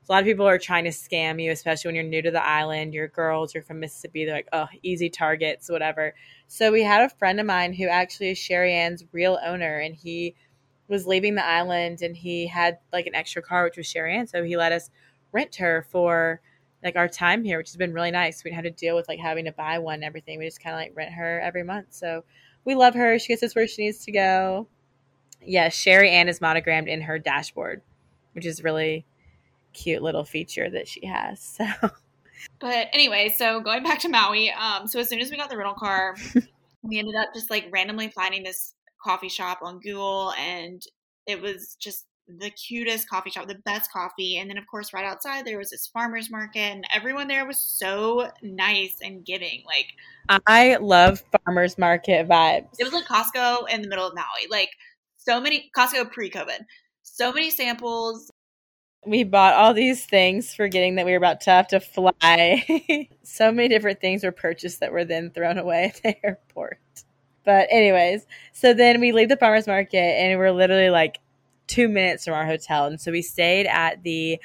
[0.07, 2.45] a lot of people are trying to scam you, especially when you're new to the
[2.45, 2.93] island.
[2.93, 4.25] You're girls, you're from Mississippi.
[4.25, 6.15] They're like, oh, easy targets, whatever.
[6.47, 9.93] So we had a friend of mine who actually is Sherry Ann's real owner, and
[9.93, 10.35] he
[10.87, 14.27] was leaving the island and he had like an extra car, which was Sherry Ann.
[14.27, 14.89] So he let us
[15.31, 16.41] rent her for
[16.83, 18.43] like our time here, which has been really nice.
[18.43, 20.39] We have to deal with like having to buy one and everything.
[20.39, 21.87] We just kind of like rent her every month.
[21.89, 22.23] So
[22.63, 23.19] we love her.
[23.19, 24.67] She gets us where she needs to go.
[25.41, 27.81] Yes, yeah, Sherry Ann is monogrammed in her dashboard,
[28.33, 29.05] which is really
[29.77, 31.41] cute little feature that she has.
[31.57, 31.65] So
[32.59, 35.57] But anyway, so going back to Maui, um, so as soon as we got the
[35.57, 36.15] rental car,
[36.83, 40.81] we ended up just like randomly finding this coffee shop on Google and
[41.27, 44.37] it was just the cutest coffee shop, the best coffee.
[44.37, 47.59] And then, of course, right outside there was this farmer's market, and everyone there was
[47.59, 49.63] so nice and giving.
[49.65, 49.87] Like,
[50.45, 52.67] I love farmer's market vibes.
[52.79, 54.47] It was like Costco in the middle of Maui.
[54.49, 54.69] Like,
[55.17, 56.59] so many Costco pre COVID,
[57.03, 58.31] so many samples.
[59.07, 63.09] We bought all these things forgetting that we were about to have to fly.
[63.23, 66.79] so many different things were purchased that were then thrown away at the airport.
[67.45, 71.19] But, anyways, so then we leave the farmer's market and we're literally like
[71.67, 72.85] two minutes from our hotel.
[72.87, 74.41] And so we stayed at the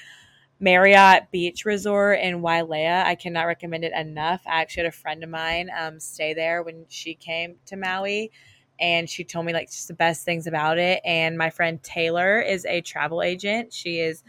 [0.60, 3.04] Marriott Beach Resort in Wailea.
[3.04, 4.42] I cannot recommend it enough.
[4.46, 8.30] I actually had a friend of mine um, stay there when she came to Maui,
[8.78, 11.00] and she told me like just the best things about it.
[11.04, 13.72] And my friend Taylor is a travel agent.
[13.72, 14.22] She is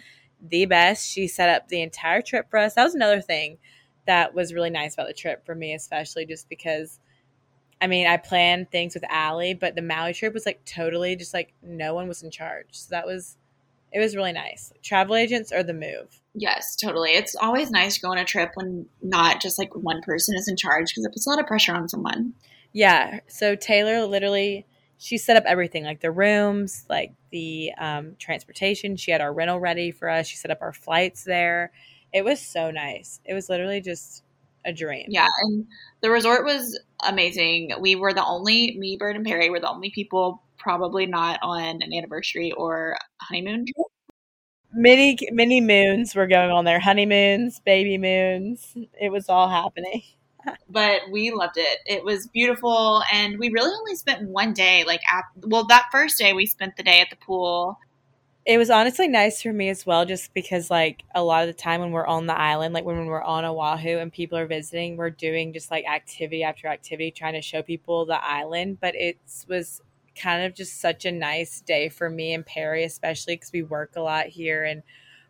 [0.47, 1.09] the best.
[1.09, 2.75] She set up the entire trip for us.
[2.75, 3.57] That was another thing
[4.05, 6.99] that was really nice about the trip for me, especially just because
[7.81, 11.33] I mean, I planned things with Allie, but the Maui trip was like totally just
[11.33, 12.67] like no one was in charge.
[12.71, 13.37] So that was
[13.91, 14.73] it was really nice.
[14.81, 16.21] Travel agents are the move.
[16.33, 17.11] Yes, totally.
[17.11, 20.47] It's always nice to go on a trip when not just like one person is
[20.47, 22.33] in charge because it puts a lot of pressure on someone.
[22.71, 23.19] Yeah.
[23.27, 24.65] So Taylor literally
[25.03, 28.95] she set up everything like the rooms, like the um, transportation.
[28.95, 30.27] She had our rental ready for us.
[30.27, 31.73] She set up our flights there.
[32.13, 33.19] It was so nice.
[33.25, 34.23] It was literally just
[34.63, 35.07] a dream.
[35.09, 35.67] Yeah, and
[36.01, 37.73] the resort was amazing.
[37.81, 41.81] We were the only me, Bird, and Perry were the only people probably not on
[41.81, 43.87] an anniversary or honeymoon trip.
[44.71, 46.79] Many many moons were going on there.
[46.79, 48.73] Honeymoons, baby moons.
[48.99, 50.01] It was all happening.
[50.69, 51.79] But we loved it.
[51.85, 54.83] It was beautiful, and we really only spent one day.
[54.85, 57.77] Like, at, well, that first day we spent the day at the pool
[58.45, 61.61] it was honestly nice for me as well, just because like a lot of the
[61.61, 64.97] time when we're on the island, like when we're on Oahu and people are visiting,
[64.97, 68.79] we're doing just like activity after activity, trying to show people the island.
[68.81, 69.81] But it was
[70.21, 73.93] kind of just such a nice day for me and Perry, especially because we work
[73.95, 74.83] a lot here and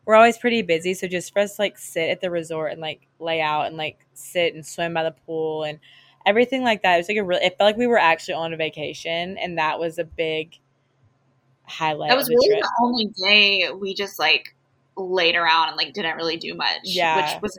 [0.05, 0.93] we're always pretty busy.
[0.93, 3.99] So just for us like sit at the resort and like lay out and like
[4.13, 5.79] sit and swim by the pool and
[6.25, 6.95] everything like that.
[6.95, 7.39] It was like a real.
[7.41, 10.57] It felt like we were actually on a vacation, and that was a big
[11.63, 12.09] highlight.
[12.09, 12.61] That was really trip.
[12.61, 14.55] the only day we just like
[14.95, 16.79] laid around and like didn't really do much.
[16.83, 17.35] Yeah.
[17.35, 17.57] Which was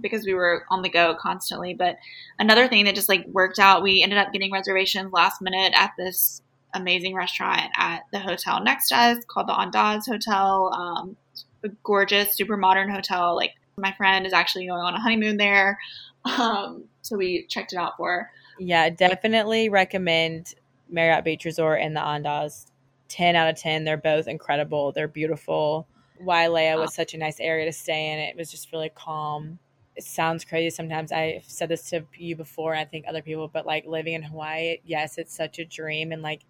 [0.00, 1.74] because we were on the go constantly.
[1.74, 1.96] But
[2.38, 5.92] another thing that just like worked out, we ended up getting reservations last minute at
[5.98, 6.42] this
[6.74, 10.72] amazing restaurant at the hotel next to us called the Andaz Hotel.
[10.72, 11.16] Um,
[11.64, 13.34] a gorgeous, super modern hotel.
[13.34, 15.78] Like my friend is actually going on a honeymoon there.
[16.24, 18.30] Um, so we checked it out for.
[18.58, 20.54] Yeah, definitely recommend
[20.88, 22.66] Marriott Beach Resort and the Andaz
[23.08, 23.84] 10 out of 10.
[23.84, 24.92] They're both incredible.
[24.92, 25.86] They're beautiful.
[26.20, 28.18] Wailea was such a nice area to stay in.
[28.18, 29.58] It was just really calm.
[29.96, 31.12] It sounds crazy sometimes.
[31.12, 34.22] I've said this to you before, and I think other people, but like living in
[34.22, 36.12] Hawaii, yes, it's such a dream.
[36.12, 36.42] And like,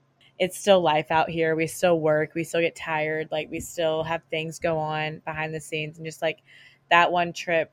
[0.42, 1.54] it's still life out here.
[1.54, 2.34] We still work.
[2.34, 3.28] We still get tired.
[3.30, 5.98] Like, we still have things go on behind the scenes.
[5.98, 6.42] And just like
[6.90, 7.72] that one trip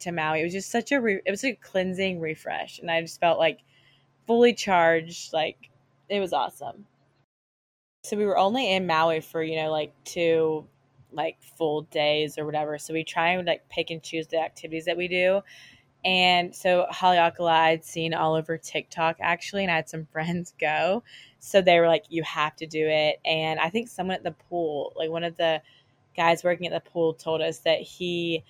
[0.00, 2.80] to Maui, it was just such a, re- it was a cleansing refresh.
[2.80, 3.60] And I just felt like
[4.26, 5.32] fully charged.
[5.32, 5.70] Like,
[6.10, 6.84] it was awesome.
[8.04, 10.66] So we were only in Maui for, you know, like two
[11.12, 12.76] like full days or whatever.
[12.76, 15.40] So we try and like pick and choose the activities that we do.
[16.04, 21.02] And so Haleakala I'd seen all over TikTok actually, and I had some friends go.
[21.38, 23.20] So they were like, you have to do it.
[23.24, 25.60] And I think someone at the pool, like one of the
[26.16, 28.44] guys working at the pool, told us that he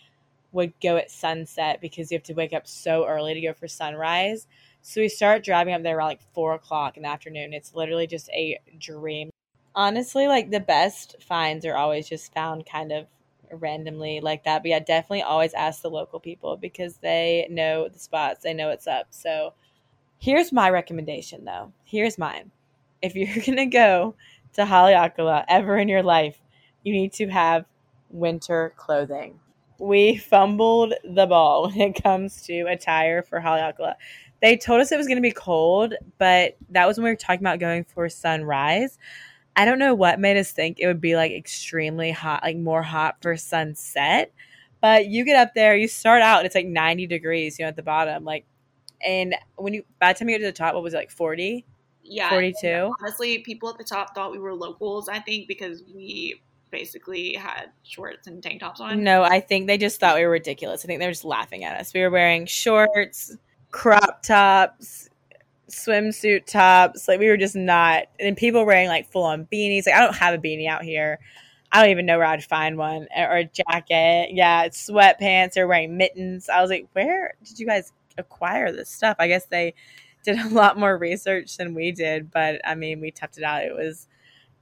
[0.53, 3.69] would go at sunset because you have to wake up so early to go for
[3.69, 4.47] sunrise.
[4.83, 7.55] So we start driving up there around like four o'clock in the afternoon.
[7.55, 9.31] It's literally just a dream
[9.75, 13.07] honestly, like the best finds are always just found kind of
[13.53, 14.63] randomly like that.
[14.63, 18.69] But yeah, definitely always ask the local people because they know the spots, they know
[18.69, 19.09] what's up.
[19.11, 19.55] So
[20.23, 21.73] Here's my recommendation though.
[21.83, 22.53] Here's mine.
[23.03, 24.15] If you're going to go
[24.53, 26.41] to Haleakala ever in your life,
[26.85, 27.65] you need to have
[28.09, 29.41] winter clothing.
[29.81, 33.95] We fumbled the ball when it comes to attire for Haleakala.
[34.41, 37.17] They told us it was going to be cold, but that was when we were
[37.17, 39.01] talking about going for sunrise.
[39.57, 42.83] I don't know what made us think it would be like extremely hot, like more
[42.83, 44.33] hot for sunset.
[44.81, 47.69] But you get up there, you start out, and it's like 90 degrees, you know,
[47.69, 48.25] at the bottom.
[48.25, 48.45] Like,
[49.05, 51.11] and when you, by the time you get to the top, what was it, like
[51.11, 51.65] 40?
[52.03, 52.31] Yeah.
[52.31, 52.93] 42?
[53.01, 56.41] Honestly, people at the top thought we were locals, I think, because we
[56.73, 59.05] basically had shorts and tank tops on.
[59.05, 60.85] No, I think they just thought we were ridiculous.
[60.85, 61.95] I think they were just laughing at us.
[61.95, 63.37] We were wearing shorts,
[63.71, 65.11] crop tops,
[65.73, 67.09] swimsuit tops.
[67.09, 68.05] Like we were just not.
[68.21, 69.87] And people wearing like full on beanies.
[69.87, 71.19] Like I don't have a beanie out here.
[71.73, 74.31] I don't even know where I'd find one or a jacket.
[74.33, 76.49] Yeah, sweatpants or wearing mittens.
[76.49, 79.17] I was like, where did you guys acquire this stuff?
[79.19, 79.75] I guess they
[80.23, 83.63] did a lot more research than we did, but I mean, we toughed it out.
[83.63, 84.07] It was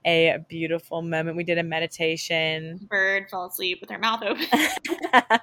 [0.07, 1.37] a beautiful moment.
[1.37, 2.87] We did a meditation.
[2.89, 4.47] Bird fell asleep with her mouth open.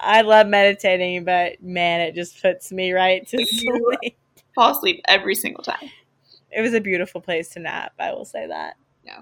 [0.00, 4.16] I love meditating, but man, it just puts me right to sleep.
[4.54, 5.90] Fall asleep every single time.
[6.50, 7.92] It was a beautiful place to nap.
[7.98, 8.76] I will say that.
[9.04, 9.20] Yeah.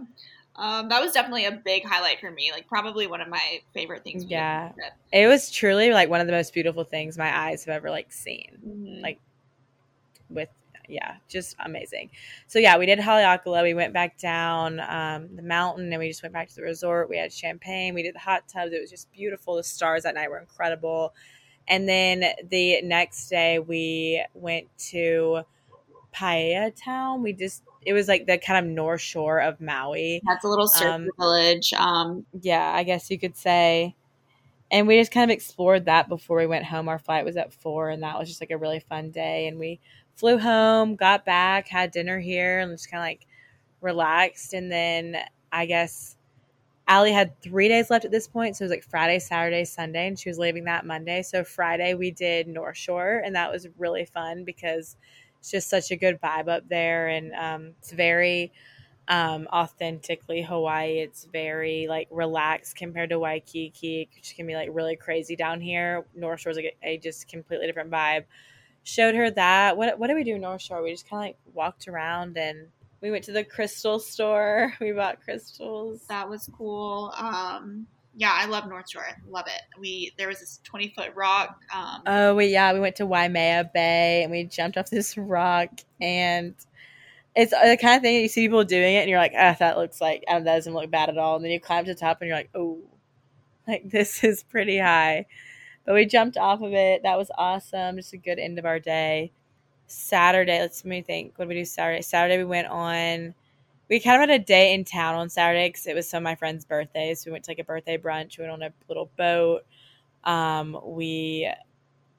[0.57, 2.51] Um, that was definitely a big highlight for me.
[2.53, 4.25] Like probably one of my favorite things.
[4.25, 4.73] Yeah,
[5.12, 8.11] it was truly like one of the most beautiful things my eyes have ever like
[8.11, 8.59] seen.
[8.67, 9.03] Mm-hmm.
[9.03, 9.21] Like
[10.31, 10.49] with
[10.88, 12.11] yeah, just amazing.
[12.46, 13.62] So yeah, we did Haleakala.
[13.62, 17.09] We went back down um, the mountain and we just went back to the resort.
[17.09, 17.94] We had champagne.
[17.94, 18.72] We did the hot tubs.
[18.72, 19.57] It was just beautiful.
[19.57, 21.14] The stars that night were incredible.
[21.68, 25.42] And then the next day we went to
[26.12, 27.22] Paia Town.
[27.22, 30.22] We just it was like the kind of north shore of Maui.
[30.27, 31.72] That's a little surfer um, village.
[31.72, 33.94] Um, yeah, I guess you could say.
[34.70, 36.88] And we just kind of explored that before we went home.
[36.88, 39.46] Our flight was at four, and that was just like a really fun day.
[39.46, 39.79] And we
[40.17, 43.27] flew home, got back, had dinner here, and just kind of like
[43.81, 44.55] relaxed.
[44.55, 45.19] And then
[45.53, 46.17] I guess
[46.89, 48.57] Allie had three days left at this point.
[48.57, 51.23] So it was like Friday, Saturday, Sunday, and she was leaving that Monday.
[51.23, 54.97] So Friday we did North Shore, and that was really fun because
[55.39, 57.09] it's just such a good vibe up there.
[57.09, 58.53] And um, it's very
[59.09, 61.01] um, authentically Hawaii.
[61.01, 66.07] It's very like relaxed compared to Waikiki, which can be like really crazy down here.
[66.15, 68.25] North Shore is like a, a just completely different vibe
[68.87, 69.77] showed her that.
[69.77, 70.83] What what did we do North Shore?
[70.83, 72.68] We just kind of like walked around and
[73.01, 74.72] we went to the crystal store.
[74.81, 76.07] We bought crystals.
[76.09, 77.12] That was cool.
[77.16, 79.05] Um, yeah, I love North Shore.
[79.29, 79.62] Love it.
[79.79, 81.61] We there was this twenty foot rock.
[81.75, 85.70] Um, oh, we yeah, we went to Waimea Bay and we jumped off this rock
[86.01, 86.55] and.
[87.38, 89.57] It's the kind of thing you see people doing it, and you're like, "Ah, oh,
[89.59, 92.01] that looks like that doesn't look bad at all." And then you climb to the
[92.01, 92.79] top, and you're like, "Oh,
[93.68, 95.27] like this is pretty high."
[95.87, 97.05] But we jumped off of it.
[97.05, 97.96] That was awesome.
[97.96, 99.33] Just a good end of our day.
[99.87, 101.38] Saturday, let's let me think.
[101.38, 102.03] What did we do Saturday?
[102.03, 103.35] Saturday we went on.
[103.88, 106.25] We kind of had a day in town on Saturday because it was some of
[106.25, 107.25] my friends' birthdays.
[107.25, 108.37] We went to like a birthday brunch.
[108.37, 109.62] We went on a little boat.
[110.25, 111.49] Um, we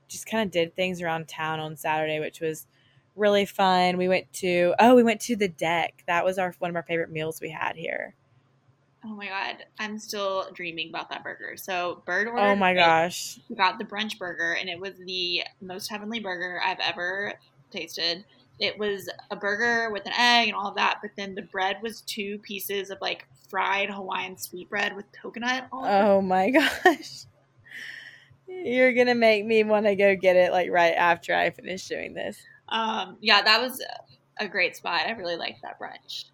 [0.07, 2.67] just kind of did things around town on Saturday, which was
[3.17, 3.97] really fun.
[3.97, 6.03] We went to oh, we went to the deck.
[6.07, 8.15] That was our one of our favorite meals we had here.
[9.09, 11.55] Oh my god, I'm still dreaming about that burger.
[11.55, 12.41] So Bird ordered.
[12.41, 16.59] Oh my gosh, we got the brunch burger, and it was the most heavenly burger
[16.63, 17.33] I've ever
[17.71, 18.25] tasted.
[18.59, 22.01] It was a burger with an egg and all that, but then the bread was
[22.01, 25.67] two pieces of like fried Hawaiian sweetbread with coconut.
[25.71, 25.89] On it.
[25.89, 26.49] Oh my
[26.83, 27.25] gosh.
[28.45, 32.13] You're gonna make me want to go get it like right after I finish doing
[32.13, 32.37] this.
[32.67, 33.81] Um, yeah, that was
[34.37, 35.07] a great spot.
[35.07, 36.25] I really liked that brunch.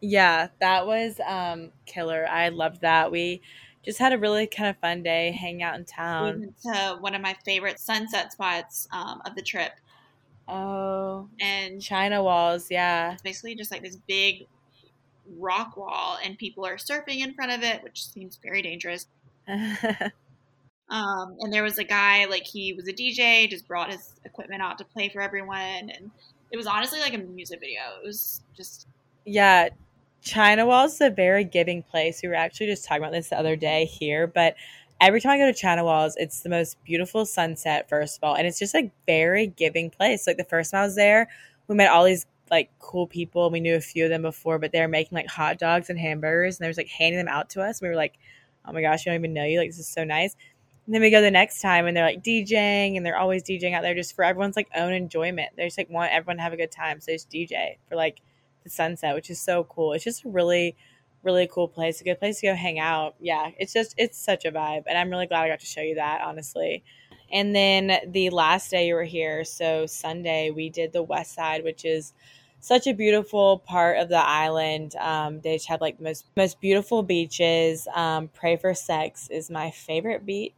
[0.00, 2.26] Yeah, that was um killer.
[2.28, 3.10] I loved that.
[3.10, 3.42] We
[3.84, 6.34] just had a really kind of fun day, hang out in town.
[6.34, 9.72] We went to one of my favorite sunset spots um, of the trip.
[10.46, 13.12] Oh, and China Walls, yeah.
[13.12, 14.46] It's basically just like this big
[15.36, 19.06] rock wall, and people are surfing in front of it, which seems very dangerous.
[19.48, 24.62] um, and there was a guy, like he was a DJ, just brought his equipment
[24.62, 26.10] out to play for everyone, and
[26.50, 27.80] it was honestly like a music video.
[28.02, 28.86] It was just
[29.24, 29.68] yeah
[30.22, 32.20] China Walls is a very giving place.
[32.22, 34.56] We were actually just talking about this the other day here, but
[35.00, 38.34] every time I go to China Walls, it's the most beautiful sunset, first of all.
[38.34, 40.26] And it's just like very giving place.
[40.26, 41.28] Like the first time I was there,
[41.68, 43.50] we met all these like cool people.
[43.50, 45.98] We knew a few of them before, but they were making like hot dogs and
[45.98, 47.80] hamburgers and they was like handing them out to us.
[47.80, 48.18] We were like,
[48.66, 49.58] oh my gosh, we don't even know you.
[49.58, 50.34] Like, this is so nice.
[50.86, 53.74] And then we go the next time and they're like DJing and they're always DJing
[53.74, 55.50] out there just for everyone's like own enjoyment.
[55.54, 57.00] They just like want everyone to have a good time.
[57.00, 58.22] So they just DJ for like
[58.68, 59.92] the sunset, which is so cool.
[59.92, 60.76] It's just a really,
[61.22, 63.14] really cool place, a good place to go hang out.
[63.20, 64.84] Yeah, it's just, it's such a vibe.
[64.86, 66.84] And I'm really glad I got to show you that, honestly.
[67.30, 71.62] And then the last day you were here, so Sunday, we did the west side,
[71.64, 72.12] which is
[72.60, 74.94] such a beautiful part of the island.
[74.96, 77.86] Um, they just have like the most most beautiful beaches.
[77.94, 80.54] Um, Pray for Sex is my favorite beach.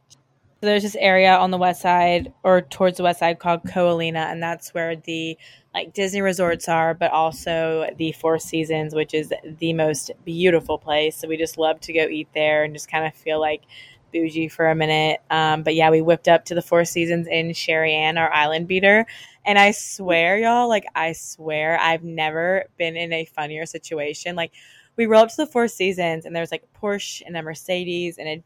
[0.61, 4.31] There's this area on the west side or towards the west side called Ko Olina,
[4.31, 5.37] and that's where the
[5.73, 11.17] like Disney resorts are, but also the Four Seasons, which is the most beautiful place.
[11.17, 13.63] So we just love to go eat there and just kind of feel like
[14.11, 15.21] bougie for a minute.
[15.29, 19.05] Um, but yeah, we whipped up to the Four Seasons in Sherry our island beater.
[19.45, 24.35] And I swear, y'all, like, I swear I've never been in a funnier situation.
[24.35, 24.51] Like,
[24.97, 28.17] we rolled up to the Four Seasons and there was like Porsche and a Mercedes
[28.17, 28.43] and a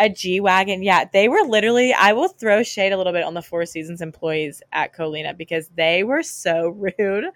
[0.00, 0.82] a G Wagon.
[0.82, 4.00] Yeah, they were literally, I will throw shade a little bit on the Four Seasons
[4.00, 7.26] employees at Ko Olina because they were so rude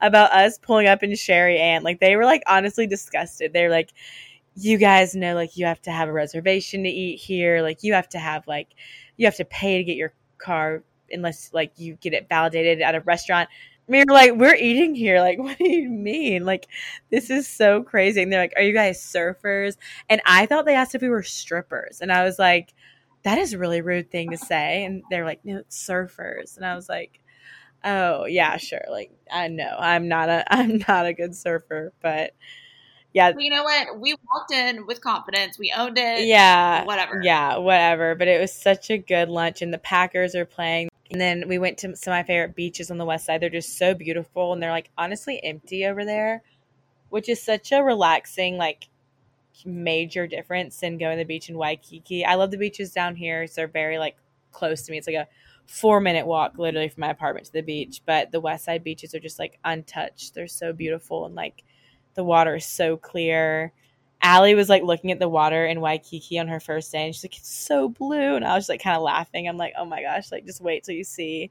[0.00, 1.82] about us pulling up in Sherry Ann.
[1.82, 3.52] Like, they were like honestly disgusted.
[3.52, 3.90] They're like,
[4.56, 7.62] you guys know, like, you have to have a reservation to eat here.
[7.62, 8.68] Like, you have to have, like,
[9.16, 12.94] you have to pay to get your car unless, like, you get it validated at
[12.94, 13.48] a restaurant.
[13.86, 15.20] We were like, we're eating here.
[15.20, 16.44] Like, what do you mean?
[16.44, 16.68] Like,
[17.10, 18.22] this is so crazy.
[18.22, 19.76] And they're like, are you guys surfers?
[20.08, 22.00] And I thought they asked if we were strippers.
[22.00, 22.74] And I was like,
[23.24, 24.84] that is a really rude thing to say.
[24.84, 26.56] And they're like, no, surfers.
[26.56, 27.20] And I was like,
[27.84, 28.84] oh yeah, sure.
[28.90, 32.34] Like, I know I'm not a, I'm not a good surfer, but
[33.12, 33.32] yeah.
[33.36, 34.00] You know what?
[34.00, 35.58] We walked in with confidence.
[35.58, 36.26] We owned it.
[36.26, 36.84] Yeah.
[36.84, 37.20] Whatever.
[37.22, 38.14] Yeah, whatever.
[38.14, 40.88] But it was such a good lunch, and the Packers are playing.
[41.12, 43.42] And then we went to some of my favorite beaches on the west side.
[43.42, 46.42] They're just so beautiful, and they're like honestly empty over there,
[47.10, 48.88] which is such a relaxing, like
[49.66, 52.24] major difference than going to the beach in Waikiki.
[52.24, 53.46] I love the beaches down here.
[53.46, 54.16] So they're very like
[54.52, 54.98] close to me.
[54.98, 55.28] It's like a
[55.66, 58.02] four minute walk literally from my apartment to the beach.
[58.06, 60.34] But the west side beaches are just like untouched.
[60.34, 61.62] They're so beautiful and like
[62.14, 63.72] the water is so clear.
[64.22, 67.24] Allie was like looking at the water in Waikiki on her first day and she's
[67.24, 68.36] like, it's so blue.
[68.36, 69.48] And I was just like kind of laughing.
[69.48, 71.50] I'm like, oh my gosh, like just wait till you see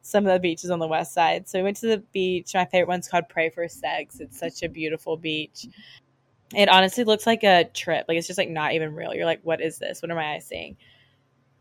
[0.00, 1.48] some of the beaches on the west side.
[1.48, 2.54] So we went to the beach.
[2.54, 4.20] My favorite one's called Pray for Sex.
[4.20, 5.66] It's such a beautiful beach.
[6.54, 8.06] It honestly looks like a trip.
[8.08, 9.14] Like it's just like not even real.
[9.14, 10.00] You're like, what is this?
[10.00, 10.76] What my eyes seeing?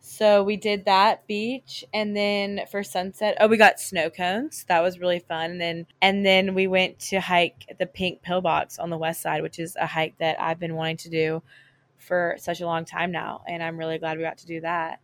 [0.08, 4.64] So we did that beach and then for sunset, oh we got snow cones.
[4.68, 5.50] That was really fun.
[5.50, 9.42] And then and then we went to hike the pink pillbox on the west side,
[9.42, 11.42] which is a hike that I've been wanting to do
[11.98, 13.42] for such a long time now.
[13.48, 15.00] And I'm really glad we got to do that.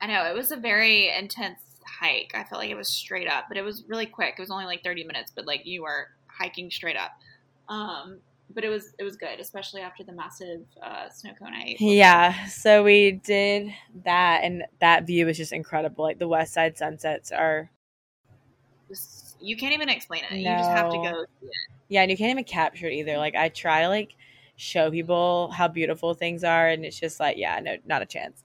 [0.00, 2.32] I know it was a very intense hike.
[2.34, 4.36] I felt like it was straight up, but it was really quick.
[4.38, 7.10] It was only like 30 minutes, but like you were hiking straight up.
[7.68, 8.20] Um,
[8.54, 11.76] but it was it was good, especially after the massive uh, snow cone I.
[11.78, 13.72] Yeah, so we did
[14.04, 16.04] that, and that view was just incredible.
[16.04, 17.70] Like the west side sunsets are.
[19.40, 20.32] You can't even explain it.
[20.32, 20.38] No.
[20.38, 21.52] You just have to go see it.
[21.88, 23.18] Yeah, and you can't even capture it either.
[23.18, 24.14] Like I try to like
[24.56, 28.42] show people how beautiful things are, and it's just like, yeah, no, not a chance.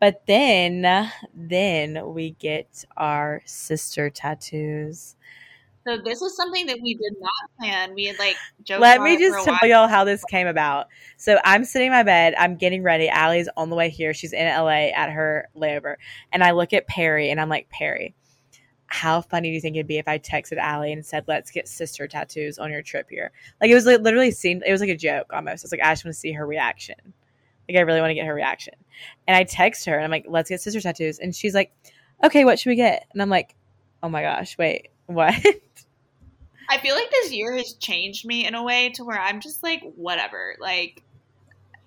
[0.00, 5.14] But then, then we get our sister tattoos.
[5.84, 7.94] So this was something that we did not plan.
[7.94, 8.36] We had like
[8.68, 10.86] Let me just tell y'all how this came about.
[11.16, 13.08] So I'm sitting in my bed, I'm getting ready.
[13.08, 14.14] Allie's on the way here.
[14.14, 15.96] She's in LA at her layover.
[16.32, 18.14] And I look at Perry and I'm like, Perry,
[18.92, 21.66] how funny do you think it'd be if I texted Allie and said, "Let's get
[21.66, 23.32] sister tattoos on your trip here"?
[23.58, 25.64] Like it was like literally seemed it was like a joke almost.
[25.64, 27.14] It's like I just want to see her reaction.
[27.68, 28.74] Like I really want to get her reaction.
[29.26, 31.72] And I text her and I'm like, "Let's get sister tattoos," and she's like,
[32.22, 33.56] "Okay, what should we get?" And I'm like,
[34.02, 35.34] "Oh my gosh, wait, what?"
[36.68, 39.62] I feel like this year has changed me in a way to where I'm just
[39.62, 40.56] like, whatever.
[40.58, 41.02] Like,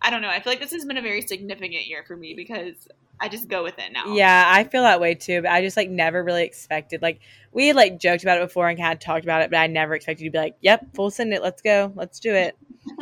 [0.02, 0.30] I don't know.
[0.30, 2.76] I feel like this has been a very significant year for me because
[3.20, 4.14] I just go with it now.
[4.14, 5.42] Yeah, I feel that way too.
[5.42, 7.02] But I just like never really expected.
[7.02, 7.20] Like
[7.52, 9.96] we had like joked about it before and had talked about it, but I never
[9.96, 11.42] expected you to be like, "Yep, full send it.
[11.42, 11.92] Let's go.
[11.96, 12.58] Let's do it."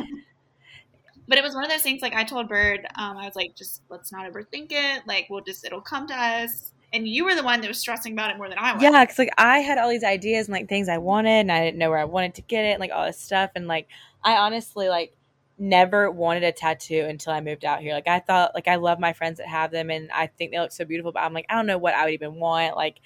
[1.27, 2.01] but it was one of those things.
[2.01, 5.03] Like I told Bird, um, I was like, "Just let's not overthink it.
[5.07, 8.13] Like we'll just it'll come to us." And you were the one that was stressing
[8.13, 8.81] about it more than I was.
[8.81, 11.63] Yeah, because like I had all these ideas and like things I wanted, and I
[11.63, 13.87] didn't know where I wanted to get it, and like all this stuff, and like
[14.23, 15.13] I honestly like
[15.57, 17.93] never wanted a tattoo until I moved out here.
[17.93, 20.59] Like I thought, like I love my friends that have them, and I think they
[20.59, 22.75] look so beautiful, but I'm like I don't know what I would even want.
[22.75, 22.99] Like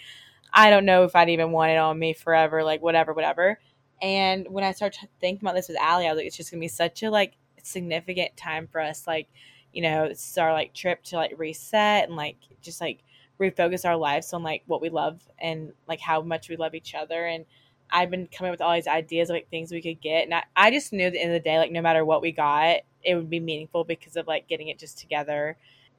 [0.54, 2.64] I don't know if I'd even want it on me forever.
[2.64, 3.60] Like whatever, whatever.
[4.02, 6.62] And when I started thinking about this with Allie, I was like, it's just gonna
[6.62, 7.34] be such a like
[7.64, 9.08] significant time for us.
[9.08, 9.30] Like
[9.72, 13.04] you know, it's our like trip to like reset and like just like
[13.40, 16.96] refocus our lives on like what we love and like how much we love each
[16.96, 17.26] other.
[17.26, 17.46] And
[17.90, 20.26] I've been coming up with all these ideas of like things we could get.
[20.26, 22.22] And I, I just knew at the end of the day like no matter what
[22.22, 25.56] we got it would be meaningful because of like getting it just together.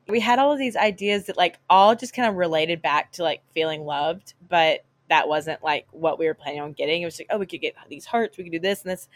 [0.08, 3.22] We had all of these ideas that like all just kind of related back to
[3.22, 7.02] like feeling loved but that wasn't like what we were planning on getting.
[7.02, 9.08] It was like oh we could get these hearts we could do this and this.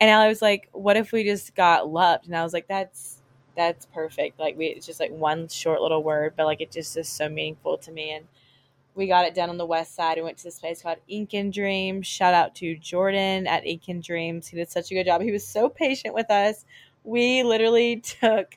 [0.00, 2.26] And I was like what if we just got loved?
[2.26, 3.19] And I was like that's
[3.60, 4.40] that's perfect.
[4.40, 7.28] Like we, it's just like one short little word, but like it just is so
[7.28, 8.12] meaningful to me.
[8.12, 8.26] And
[8.94, 10.16] we got it done on the west side.
[10.16, 12.06] We went to this place called Ink and Dreams.
[12.06, 14.48] Shout out to Jordan at Ink and Dreams.
[14.48, 15.20] He did such a good job.
[15.20, 16.64] He was so patient with us.
[17.04, 18.56] We literally took,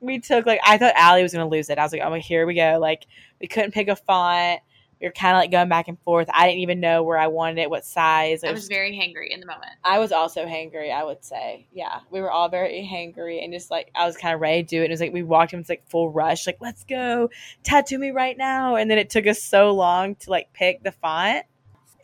[0.00, 1.78] we took like I thought Allie was gonna lose it.
[1.78, 2.78] I was like, oh, here we go.
[2.78, 3.06] Like
[3.40, 4.60] we couldn't pick a font
[5.00, 6.28] we were kind of like going back and forth.
[6.32, 8.44] I didn't even know where I wanted it, what size.
[8.44, 9.72] I was, was very hangry in the moment.
[9.82, 11.66] I was also hangry, I would say.
[11.72, 14.68] Yeah, we were all very hangry and just like I was kind of ready to
[14.68, 14.84] do it.
[14.84, 17.30] And it was like we walked in, it's like full rush, like let's go
[17.62, 18.76] tattoo me right now.
[18.76, 21.46] And then it took us so long to like pick the font.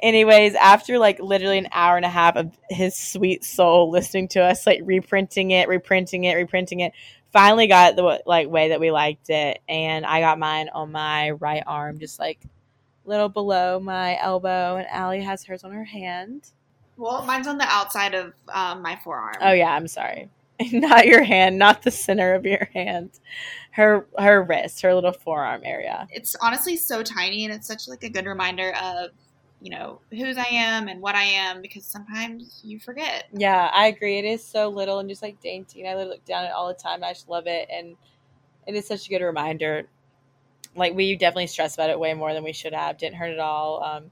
[0.02, 4.42] Anyways, after like literally an hour and a half of his sweet soul listening to
[4.42, 6.92] us, like reprinting it, reprinting it, reprinting it,
[7.32, 11.30] finally got the like way that we liked it, and I got mine on my
[11.30, 12.40] right arm, just like
[13.06, 16.50] little below my elbow, and Allie has hers on her hand.
[16.96, 19.36] Well, mine's on the outside of um, my forearm.
[19.40, 20.30] Oh yeah, I'm sorry.
[20.72, 23.10] not your hand, not the center of your hand.
[23.72, 26.06] Her her wrist, her little forearm area.
[26.10, 29.10] It's honestly so tiny and it's such like a good reminder of,
[29.60, 33.24] you know, whose I am and what I am because sometimes you forget.
[33.34, 34.18] Yeah, I agree.
[34.18, 36.68] It is so little and just like dainty and I look down at it all
[36.68, 37.04] the time.
[37.04, 37.94] I just love it and
[38.66, 39.88] it is such a good reminder
[40.74, 42.98] like we definitely stressed about it way more than we should have.
[42.98, 43.82] Didn't hurt at all.
[43.82, 44.10] Um,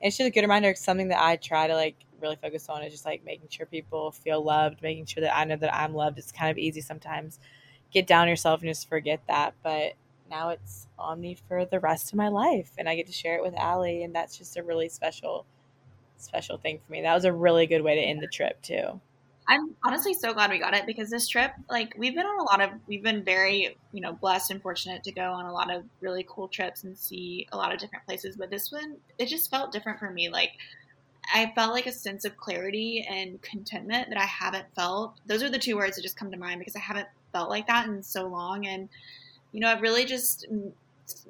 [0.00, 0.74] it's just a good reminder.
[0.74, 4.10] Something that I try to like really focus on is just like making sure people
[4.10, 6.18] feel loved, making sure that I know that I'm loved.
[6.18, 7.38] It's kind of easy sometimes
[7.94, 9.94] get down yourself and just forget that, but
[10.28, 13.36] now it's on me for the rest of my life, and I get to share
[13.36, 15.46] it with Allie, and that's just a really special,
[16.16, 17.02] special thing for me.
[17.02, 19.00] That was a really good way to end the trip too.
[19.46, 22.44] I'm honestly so glad we got it because this trip, like, we've been on a
[22.44, 25.70] lot of, we've been very, you know, blessed and fortunate to go on a lot
[25.70, 28.36] of really cool trips and see a lot of different places.
[28.36, 30.30] But this one, it just felt different for me.
[30.30, 30.52] Like,
[31.32, 35.18] I felt like a sense of clarity and contentment that I haven't felt.
[35.26, 37.66] Those are the two words that just come to mind because I haven't felt like
[37.66, 38.66] that in so long.
[38.66, 38.88] And,
[39.52, 40.46] you know, it really just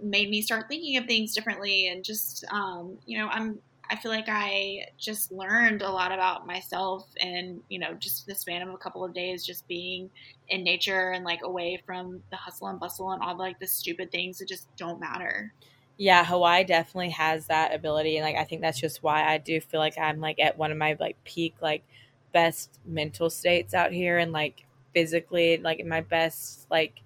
[0.00, 3.58] made me start thinking of things differently and just, um, you know, I'm,
[3.90, 8.34] I feel like I just learned a lot about myself and, you know, just the
[8.34, 10.10] span of a couple of days just being
[10.48, 13.66] in nature and like away from the hustle and bustle and all the, like the
[13.66, 15.52] stupid things that just don't matter.
[15.96, 19.60] Yeah, Hawaii definitely has that ability and like I think that's just why I do
[19.60, 21.84] feel like I'm like at one of my like peak like
[22.32, 27.00] best mental states out here and like physically like in my best like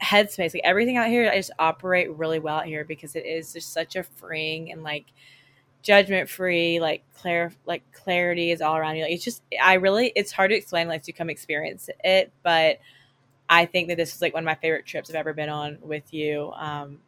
[0.00, 0.54] headspace.
[0.54, 3.72] Like everything out here I just operate really well out here because it is just
[3.72, 5.06] such a freeing and like
[5.82, 9.02] judgment free, like clear, like clarity is all around you.
[9.02, 12.32] Like it's just, I really, it's hard to explain unless you come experience it.
[12.42, 12.78] But
[13.48, 15.78] I think that this is like one of my favorite trips I've ever been on
[15.82, 16.98] with you, um,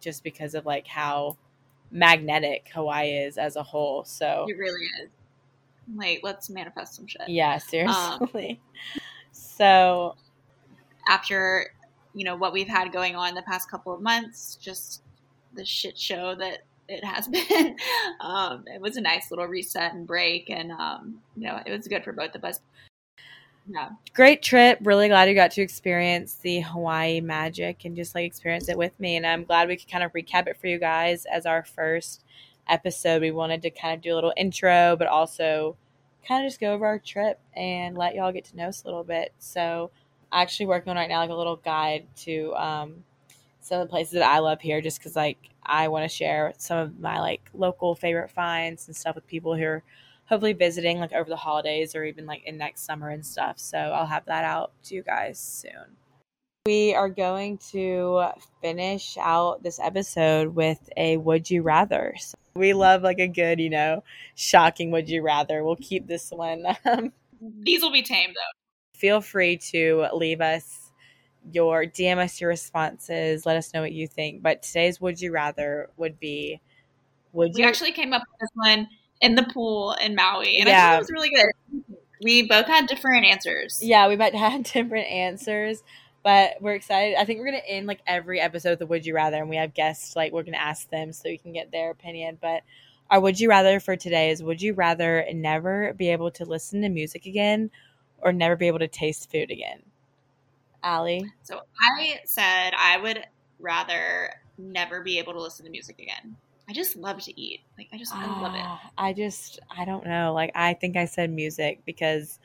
[0.00, 1.36] just because of like how
[1.90, 4.04] magnetic Hawaii is as a whole.
[4.04, 5.10] So it really is.
[5.96, 7.22] Like, let's manifest some shit.
[7.28, 8.50] Yeah, seriously.
[8.50, 8.58] Um,
[9.32, 10.16] so
[11.08, 11.72] after
[12.14, 15.02] you know what we've had going on the past couple of months, just
[15.54, 17.76] the shit show that it has been.
[18.20, 21.86] um, it was a nice little reset and break, and um, you know, it was
[21.88, 22.60] good for both of us.
[23.70, 23.90] Yeah.
[24.14, 24.78] Great trip.
[24.82, 28.98] Really glad you got to experience the Hawaii magic and just like experience it with
[28.98, 29.16] me.
[29.16, 32.24] And I'm glad we could kind of recap it for you guys as our first
[32.66, 33.20] episode.
[33.20, 35.76] We wanted to kind of do a little intro, but also
[36.26, 38.86] kind of just go over our trip and let y'all get to know us a
[38.86, 39.32] little bit.
[39.38, 39.90] So,
[40.32, 43.04] actually working on right now like a little guide to um,
[43.60, 46.54] some of the places that I love here, just because like I want to share
[46.58, 49.82] some of my like local favorite finds and stuff with people who are
[50.26, 53.58] hopefully visiting like over the holidays or even like in next summer and stuff.
[53.58, 55.96] So I'll have that out to you guys soon.
[56.66, 58.28] We are going to
[58.60, 62.14] finish out this episode with a would you rather.
[62.18, 64.04] So we love like a good, you know,
[64.34, 65.64] shocking would you rather.
[65.64, 66.64] We'll keep this one.
[67.60, 68.98] These will be tame though.
[68.98, 70.87] Feel free to leave us
[71.52, 73.46] your DM us your responses.
[73.46, 74.42] Let us know what you think.
[74.42, 76.60] But today's would you rather would be
[77.32, 78.88] would we you actually came up with this one
[79.20, 80.76] in the pool in Maui, and yeah.
[80.76, 81.96] I thought it was really good.
[82.22, 83.78] We both had different answers.
[83.82, 85.82] Yeah, we might have had different answers,
[86.22, 87.16] but we're excited.
[87.18, 89.56] I think we're gonna end like every episode of the Would You Rather, and we
[89.56, 92.38] have guests like we're gonna ask them so we can get their opinion.
[92.40, 92.62] But
[93.10, 96.82] our Would You Rather for today is: Would you rather never be able to listen
[96.82, 97.70] to music again,
[98.18, 99.82] or never be able to taste food again?
[100.82, 101.32] Allie?
[101.42, 103.24] So I said I would
[103.58, 106.36] rather never be able to listen to music again.
[106.68, 107.60] I just love to eat.
[107.78, 108.60] Like I just I love it.
[108.62, 110.32] Ah, I just I don't know.
[110.34, 112.38] Like I think I said music because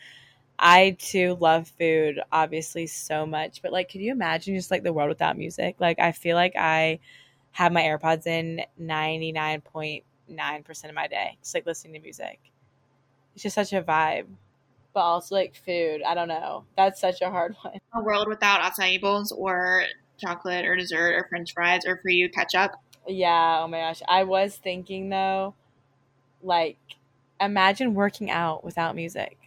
[0.58, 3.62] I too love food obviously so much.
[3.62, 5.76] But like could you imagine just like the world without music?
[5.80, 7.00] Like I feel like I
[7.52, 12.40] have my AirPods in 99.9% of my day, just like listening to music.
[13.36, 14.28] It's just such a vibe.
[14.94, 16.02] But also like food.
[16.06, 16.66] I don't know.
[16.78, 17.80] That's such a hard one.
[17.94, 19.84] A world without acai bowls or
[20.18, 22.72] chocolate or dessert or french fries or for you ketchup.
[23.08, 24.02] Yeah, oh my gosh.
[24.08, 25.56] I was thinking though,
[26.42, 26.78] like,
[27.42, 29.38] imagine working out without music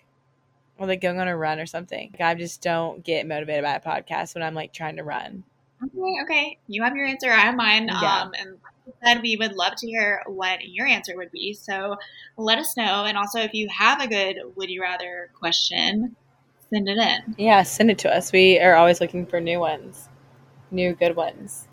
[0.79, 2.11] or like going on a run or something.
[2.13, 5.45] Like, I just don't get motivated by a podcast when I'm like trying to run.
[5.83, 6.59] Okay, okay.
[6.67, 7.31] You have your answer.
[7.31, 7.89] I have mine.
[7.89, 8.23] Yeah.
[8.23, 8.57] Um, and
[9.05, 11.53] said, we would love to hear what your answer would be.
[11.53, 11.97] So
[12.37, 13.05] let us know.
[13.05, 16.17] And also, if you have a good would you rather question,
[16.71, 17.35] send it in.
[17.39, 18.33] Yeah, send it to us.
[18.33, 20.09] We are always looking for new ones,
[20.71, 21.69] new good ones.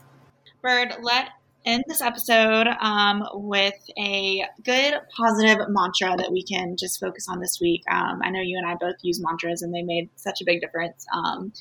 [0.62, 1.30] Bird, let
[1.66, 7.40] end this episode um, with a good positive mantra that we can just focus on
[7.40, 7.84] this week.
[7.90, 10.62] Um, I know you and I both use mantras, and they made such a big
[10.62, 11.06] difference.
[11.14, 11.54] Um,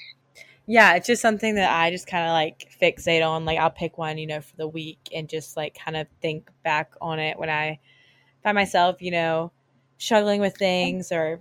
[0.66, 3.44] Yeah, it's just something that I just kind of like fixate on.
[3.44, 6.50] Like, I'll pick one, you know, for the week and just like kind of think
[6.62, 7.80] back on it when I
[8.42, 9.50] find myself, you know,
[9.98, 11.40] struggling with things or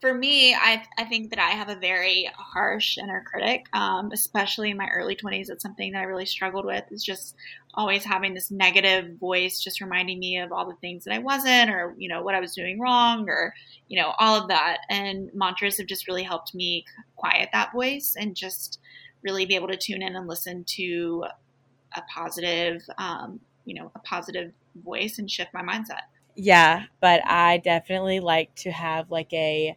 [0.00, 4.70] for me, I, I think that I have a very harsh inner critic, um, especially
[4.70, 5.50] in my early 20s.
[5.50, 7.34] It's something that I really struggled with, is just
[7.78, 11.70] always having this negative voice, just reminding me of all the things that I wasn't,
[11.70, 13.54] or, you know, what I was doing wrong, or,
[13.86, 14.78] you know, all of that.
[14.90, 18.80] And mantras have just really helped me quiet that voice and just
[19.22, 21.24] really be able to tune in and listen to
[21.94, 24.50] a positive, um, you know, a positive
[24.84, 26.02] voice and shift my mindset.
[26.34, 29.76] Yeah, but I definitely like to have like a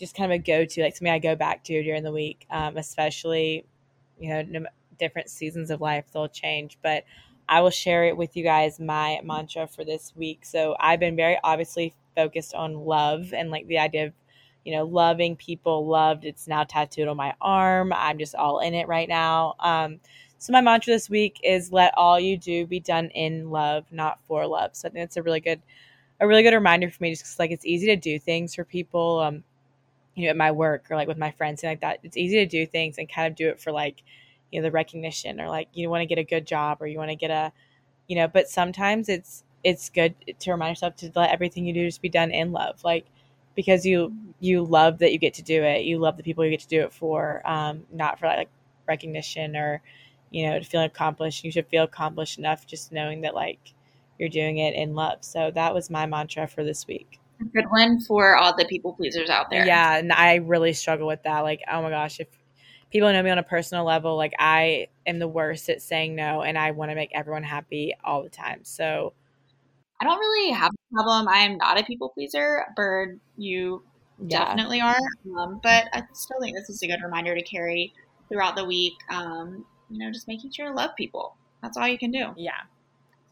[0.00, 2.44] just kind of a go to, like something I go back to during the week,
[2.50, 3.66] um, especially,
[4.18, 4.66] you know, no,
[5.00, 6.78] different seasons of life, they'll change.
[6.82, 7.02] But
[7.48, 10.44] I will share it with you guys, my mantra for this week.
[10.44, 14.12] So I've been very obviously focused on love and like the idea of,
[14.64, 16.24] you know, loving people, loved.
[16.24, 17.92] It's now tattooed on my arm.
[17.92, 19.56] I'm just all in it right now.
[19.58, 19.98] Um,
[20.38, 24.20] so my mantra this week is let all you do be done in love, not
[24.28, 24.76] for love.
[24.76, 25.60] So I think that's a really good,
[26.20, 29.20] a really good reminder for me, just like it's easy to do things for people.
[29.20, 29.42] Um,
[30.14, 32.00] you know, at my work or like with my friends and like that.
[32.02, 34.02] It's easy to do things and kind of do it for like,
[34.50, 36.98] you know, the recognition or like you want to get a good job or you
[36.98, 37.52] want to get a,
[38.08, 41.86] you know, but sometimes it's it's good to remind yourself to let everything you do
[41.86, 43.06] just be done in love, like
[43.54, 46.50] because you you love that you get to do it, you love the people you
[46.50, 48.48] get to do it for, um, not for like
[48.88, 49.82] recognition or
[50.30, 51.44] you know to feel accomplished.
[51.44, 53.74] You should feel accomplished enough just knowing that like
[54.18, 55.18] you're doing it in love.
[55.22, 57.20] So that was my mantra for this week
[57.54, 59.66] good one for all the people pleasers out there.
[59.66, 61.40] Yeah, and I really struggle with that.
[61.40, 62.28] Like, oh my gosh, if
[62.90, 66.42] people know me on a personal level, like I am the worst at saying no,
[66.42, 68.60] and I want to make everyone happy all the time.
[68.64, 69.12] So
[70.00, 71.28] I don't really have a problem.
[71.28, 72.64] I am not a people pleaser.
[72.74, 73.82] Bird, you
[74.18, 74.44] yeah.
[74.44, 74.98] definitely are.
[75.38, 77.92] Um, but I still think this is a good reminder to carry
[78.28, 78.94] throughout the week.
[79.10, 81.36] Um, you know, just making sure to love people.
[81.62, 82.28] That's all you can do.
[82.36, 82.60] Yeah.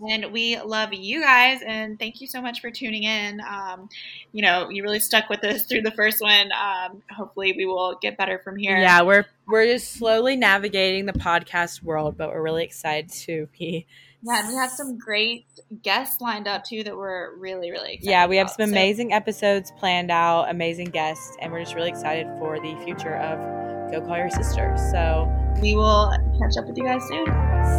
[0.00, 3.40] And we love you guys, and thank you so much for tuning in.
[3.40, 3.88] Um,
[4.32, 6.50] you know, you really stuck with us through the first one.
[6.52, 8.76] Um, hopefully, we will get better from here.
[8.76, 13.86] Yeah, we're we're just slowly navigating the podcast world, but we're really excited to be.
[14.22, 15.46] Yeah, and we have some great
[15.82, 18.10] guests lined up too that we're really, really excited.
[18.10, 18.56] Yeah, we have about.
[18.56, 22.76] some So amazing episodes planned out, amazing guests, and we're just really excited for the
[22.84, 23.38] future of
[23.92, 24.76] Go Call Your Sister.
[24.92, 25.28] So
[25.60, 27.26] we will catch up with you guys soon.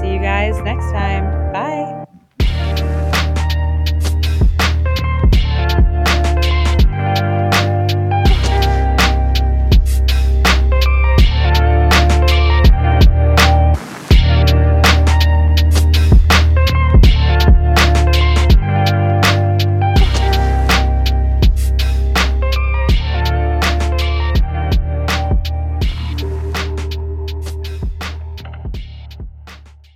[0.02, 1.52] see you guys next time.
[1.54, 2.06] Bye.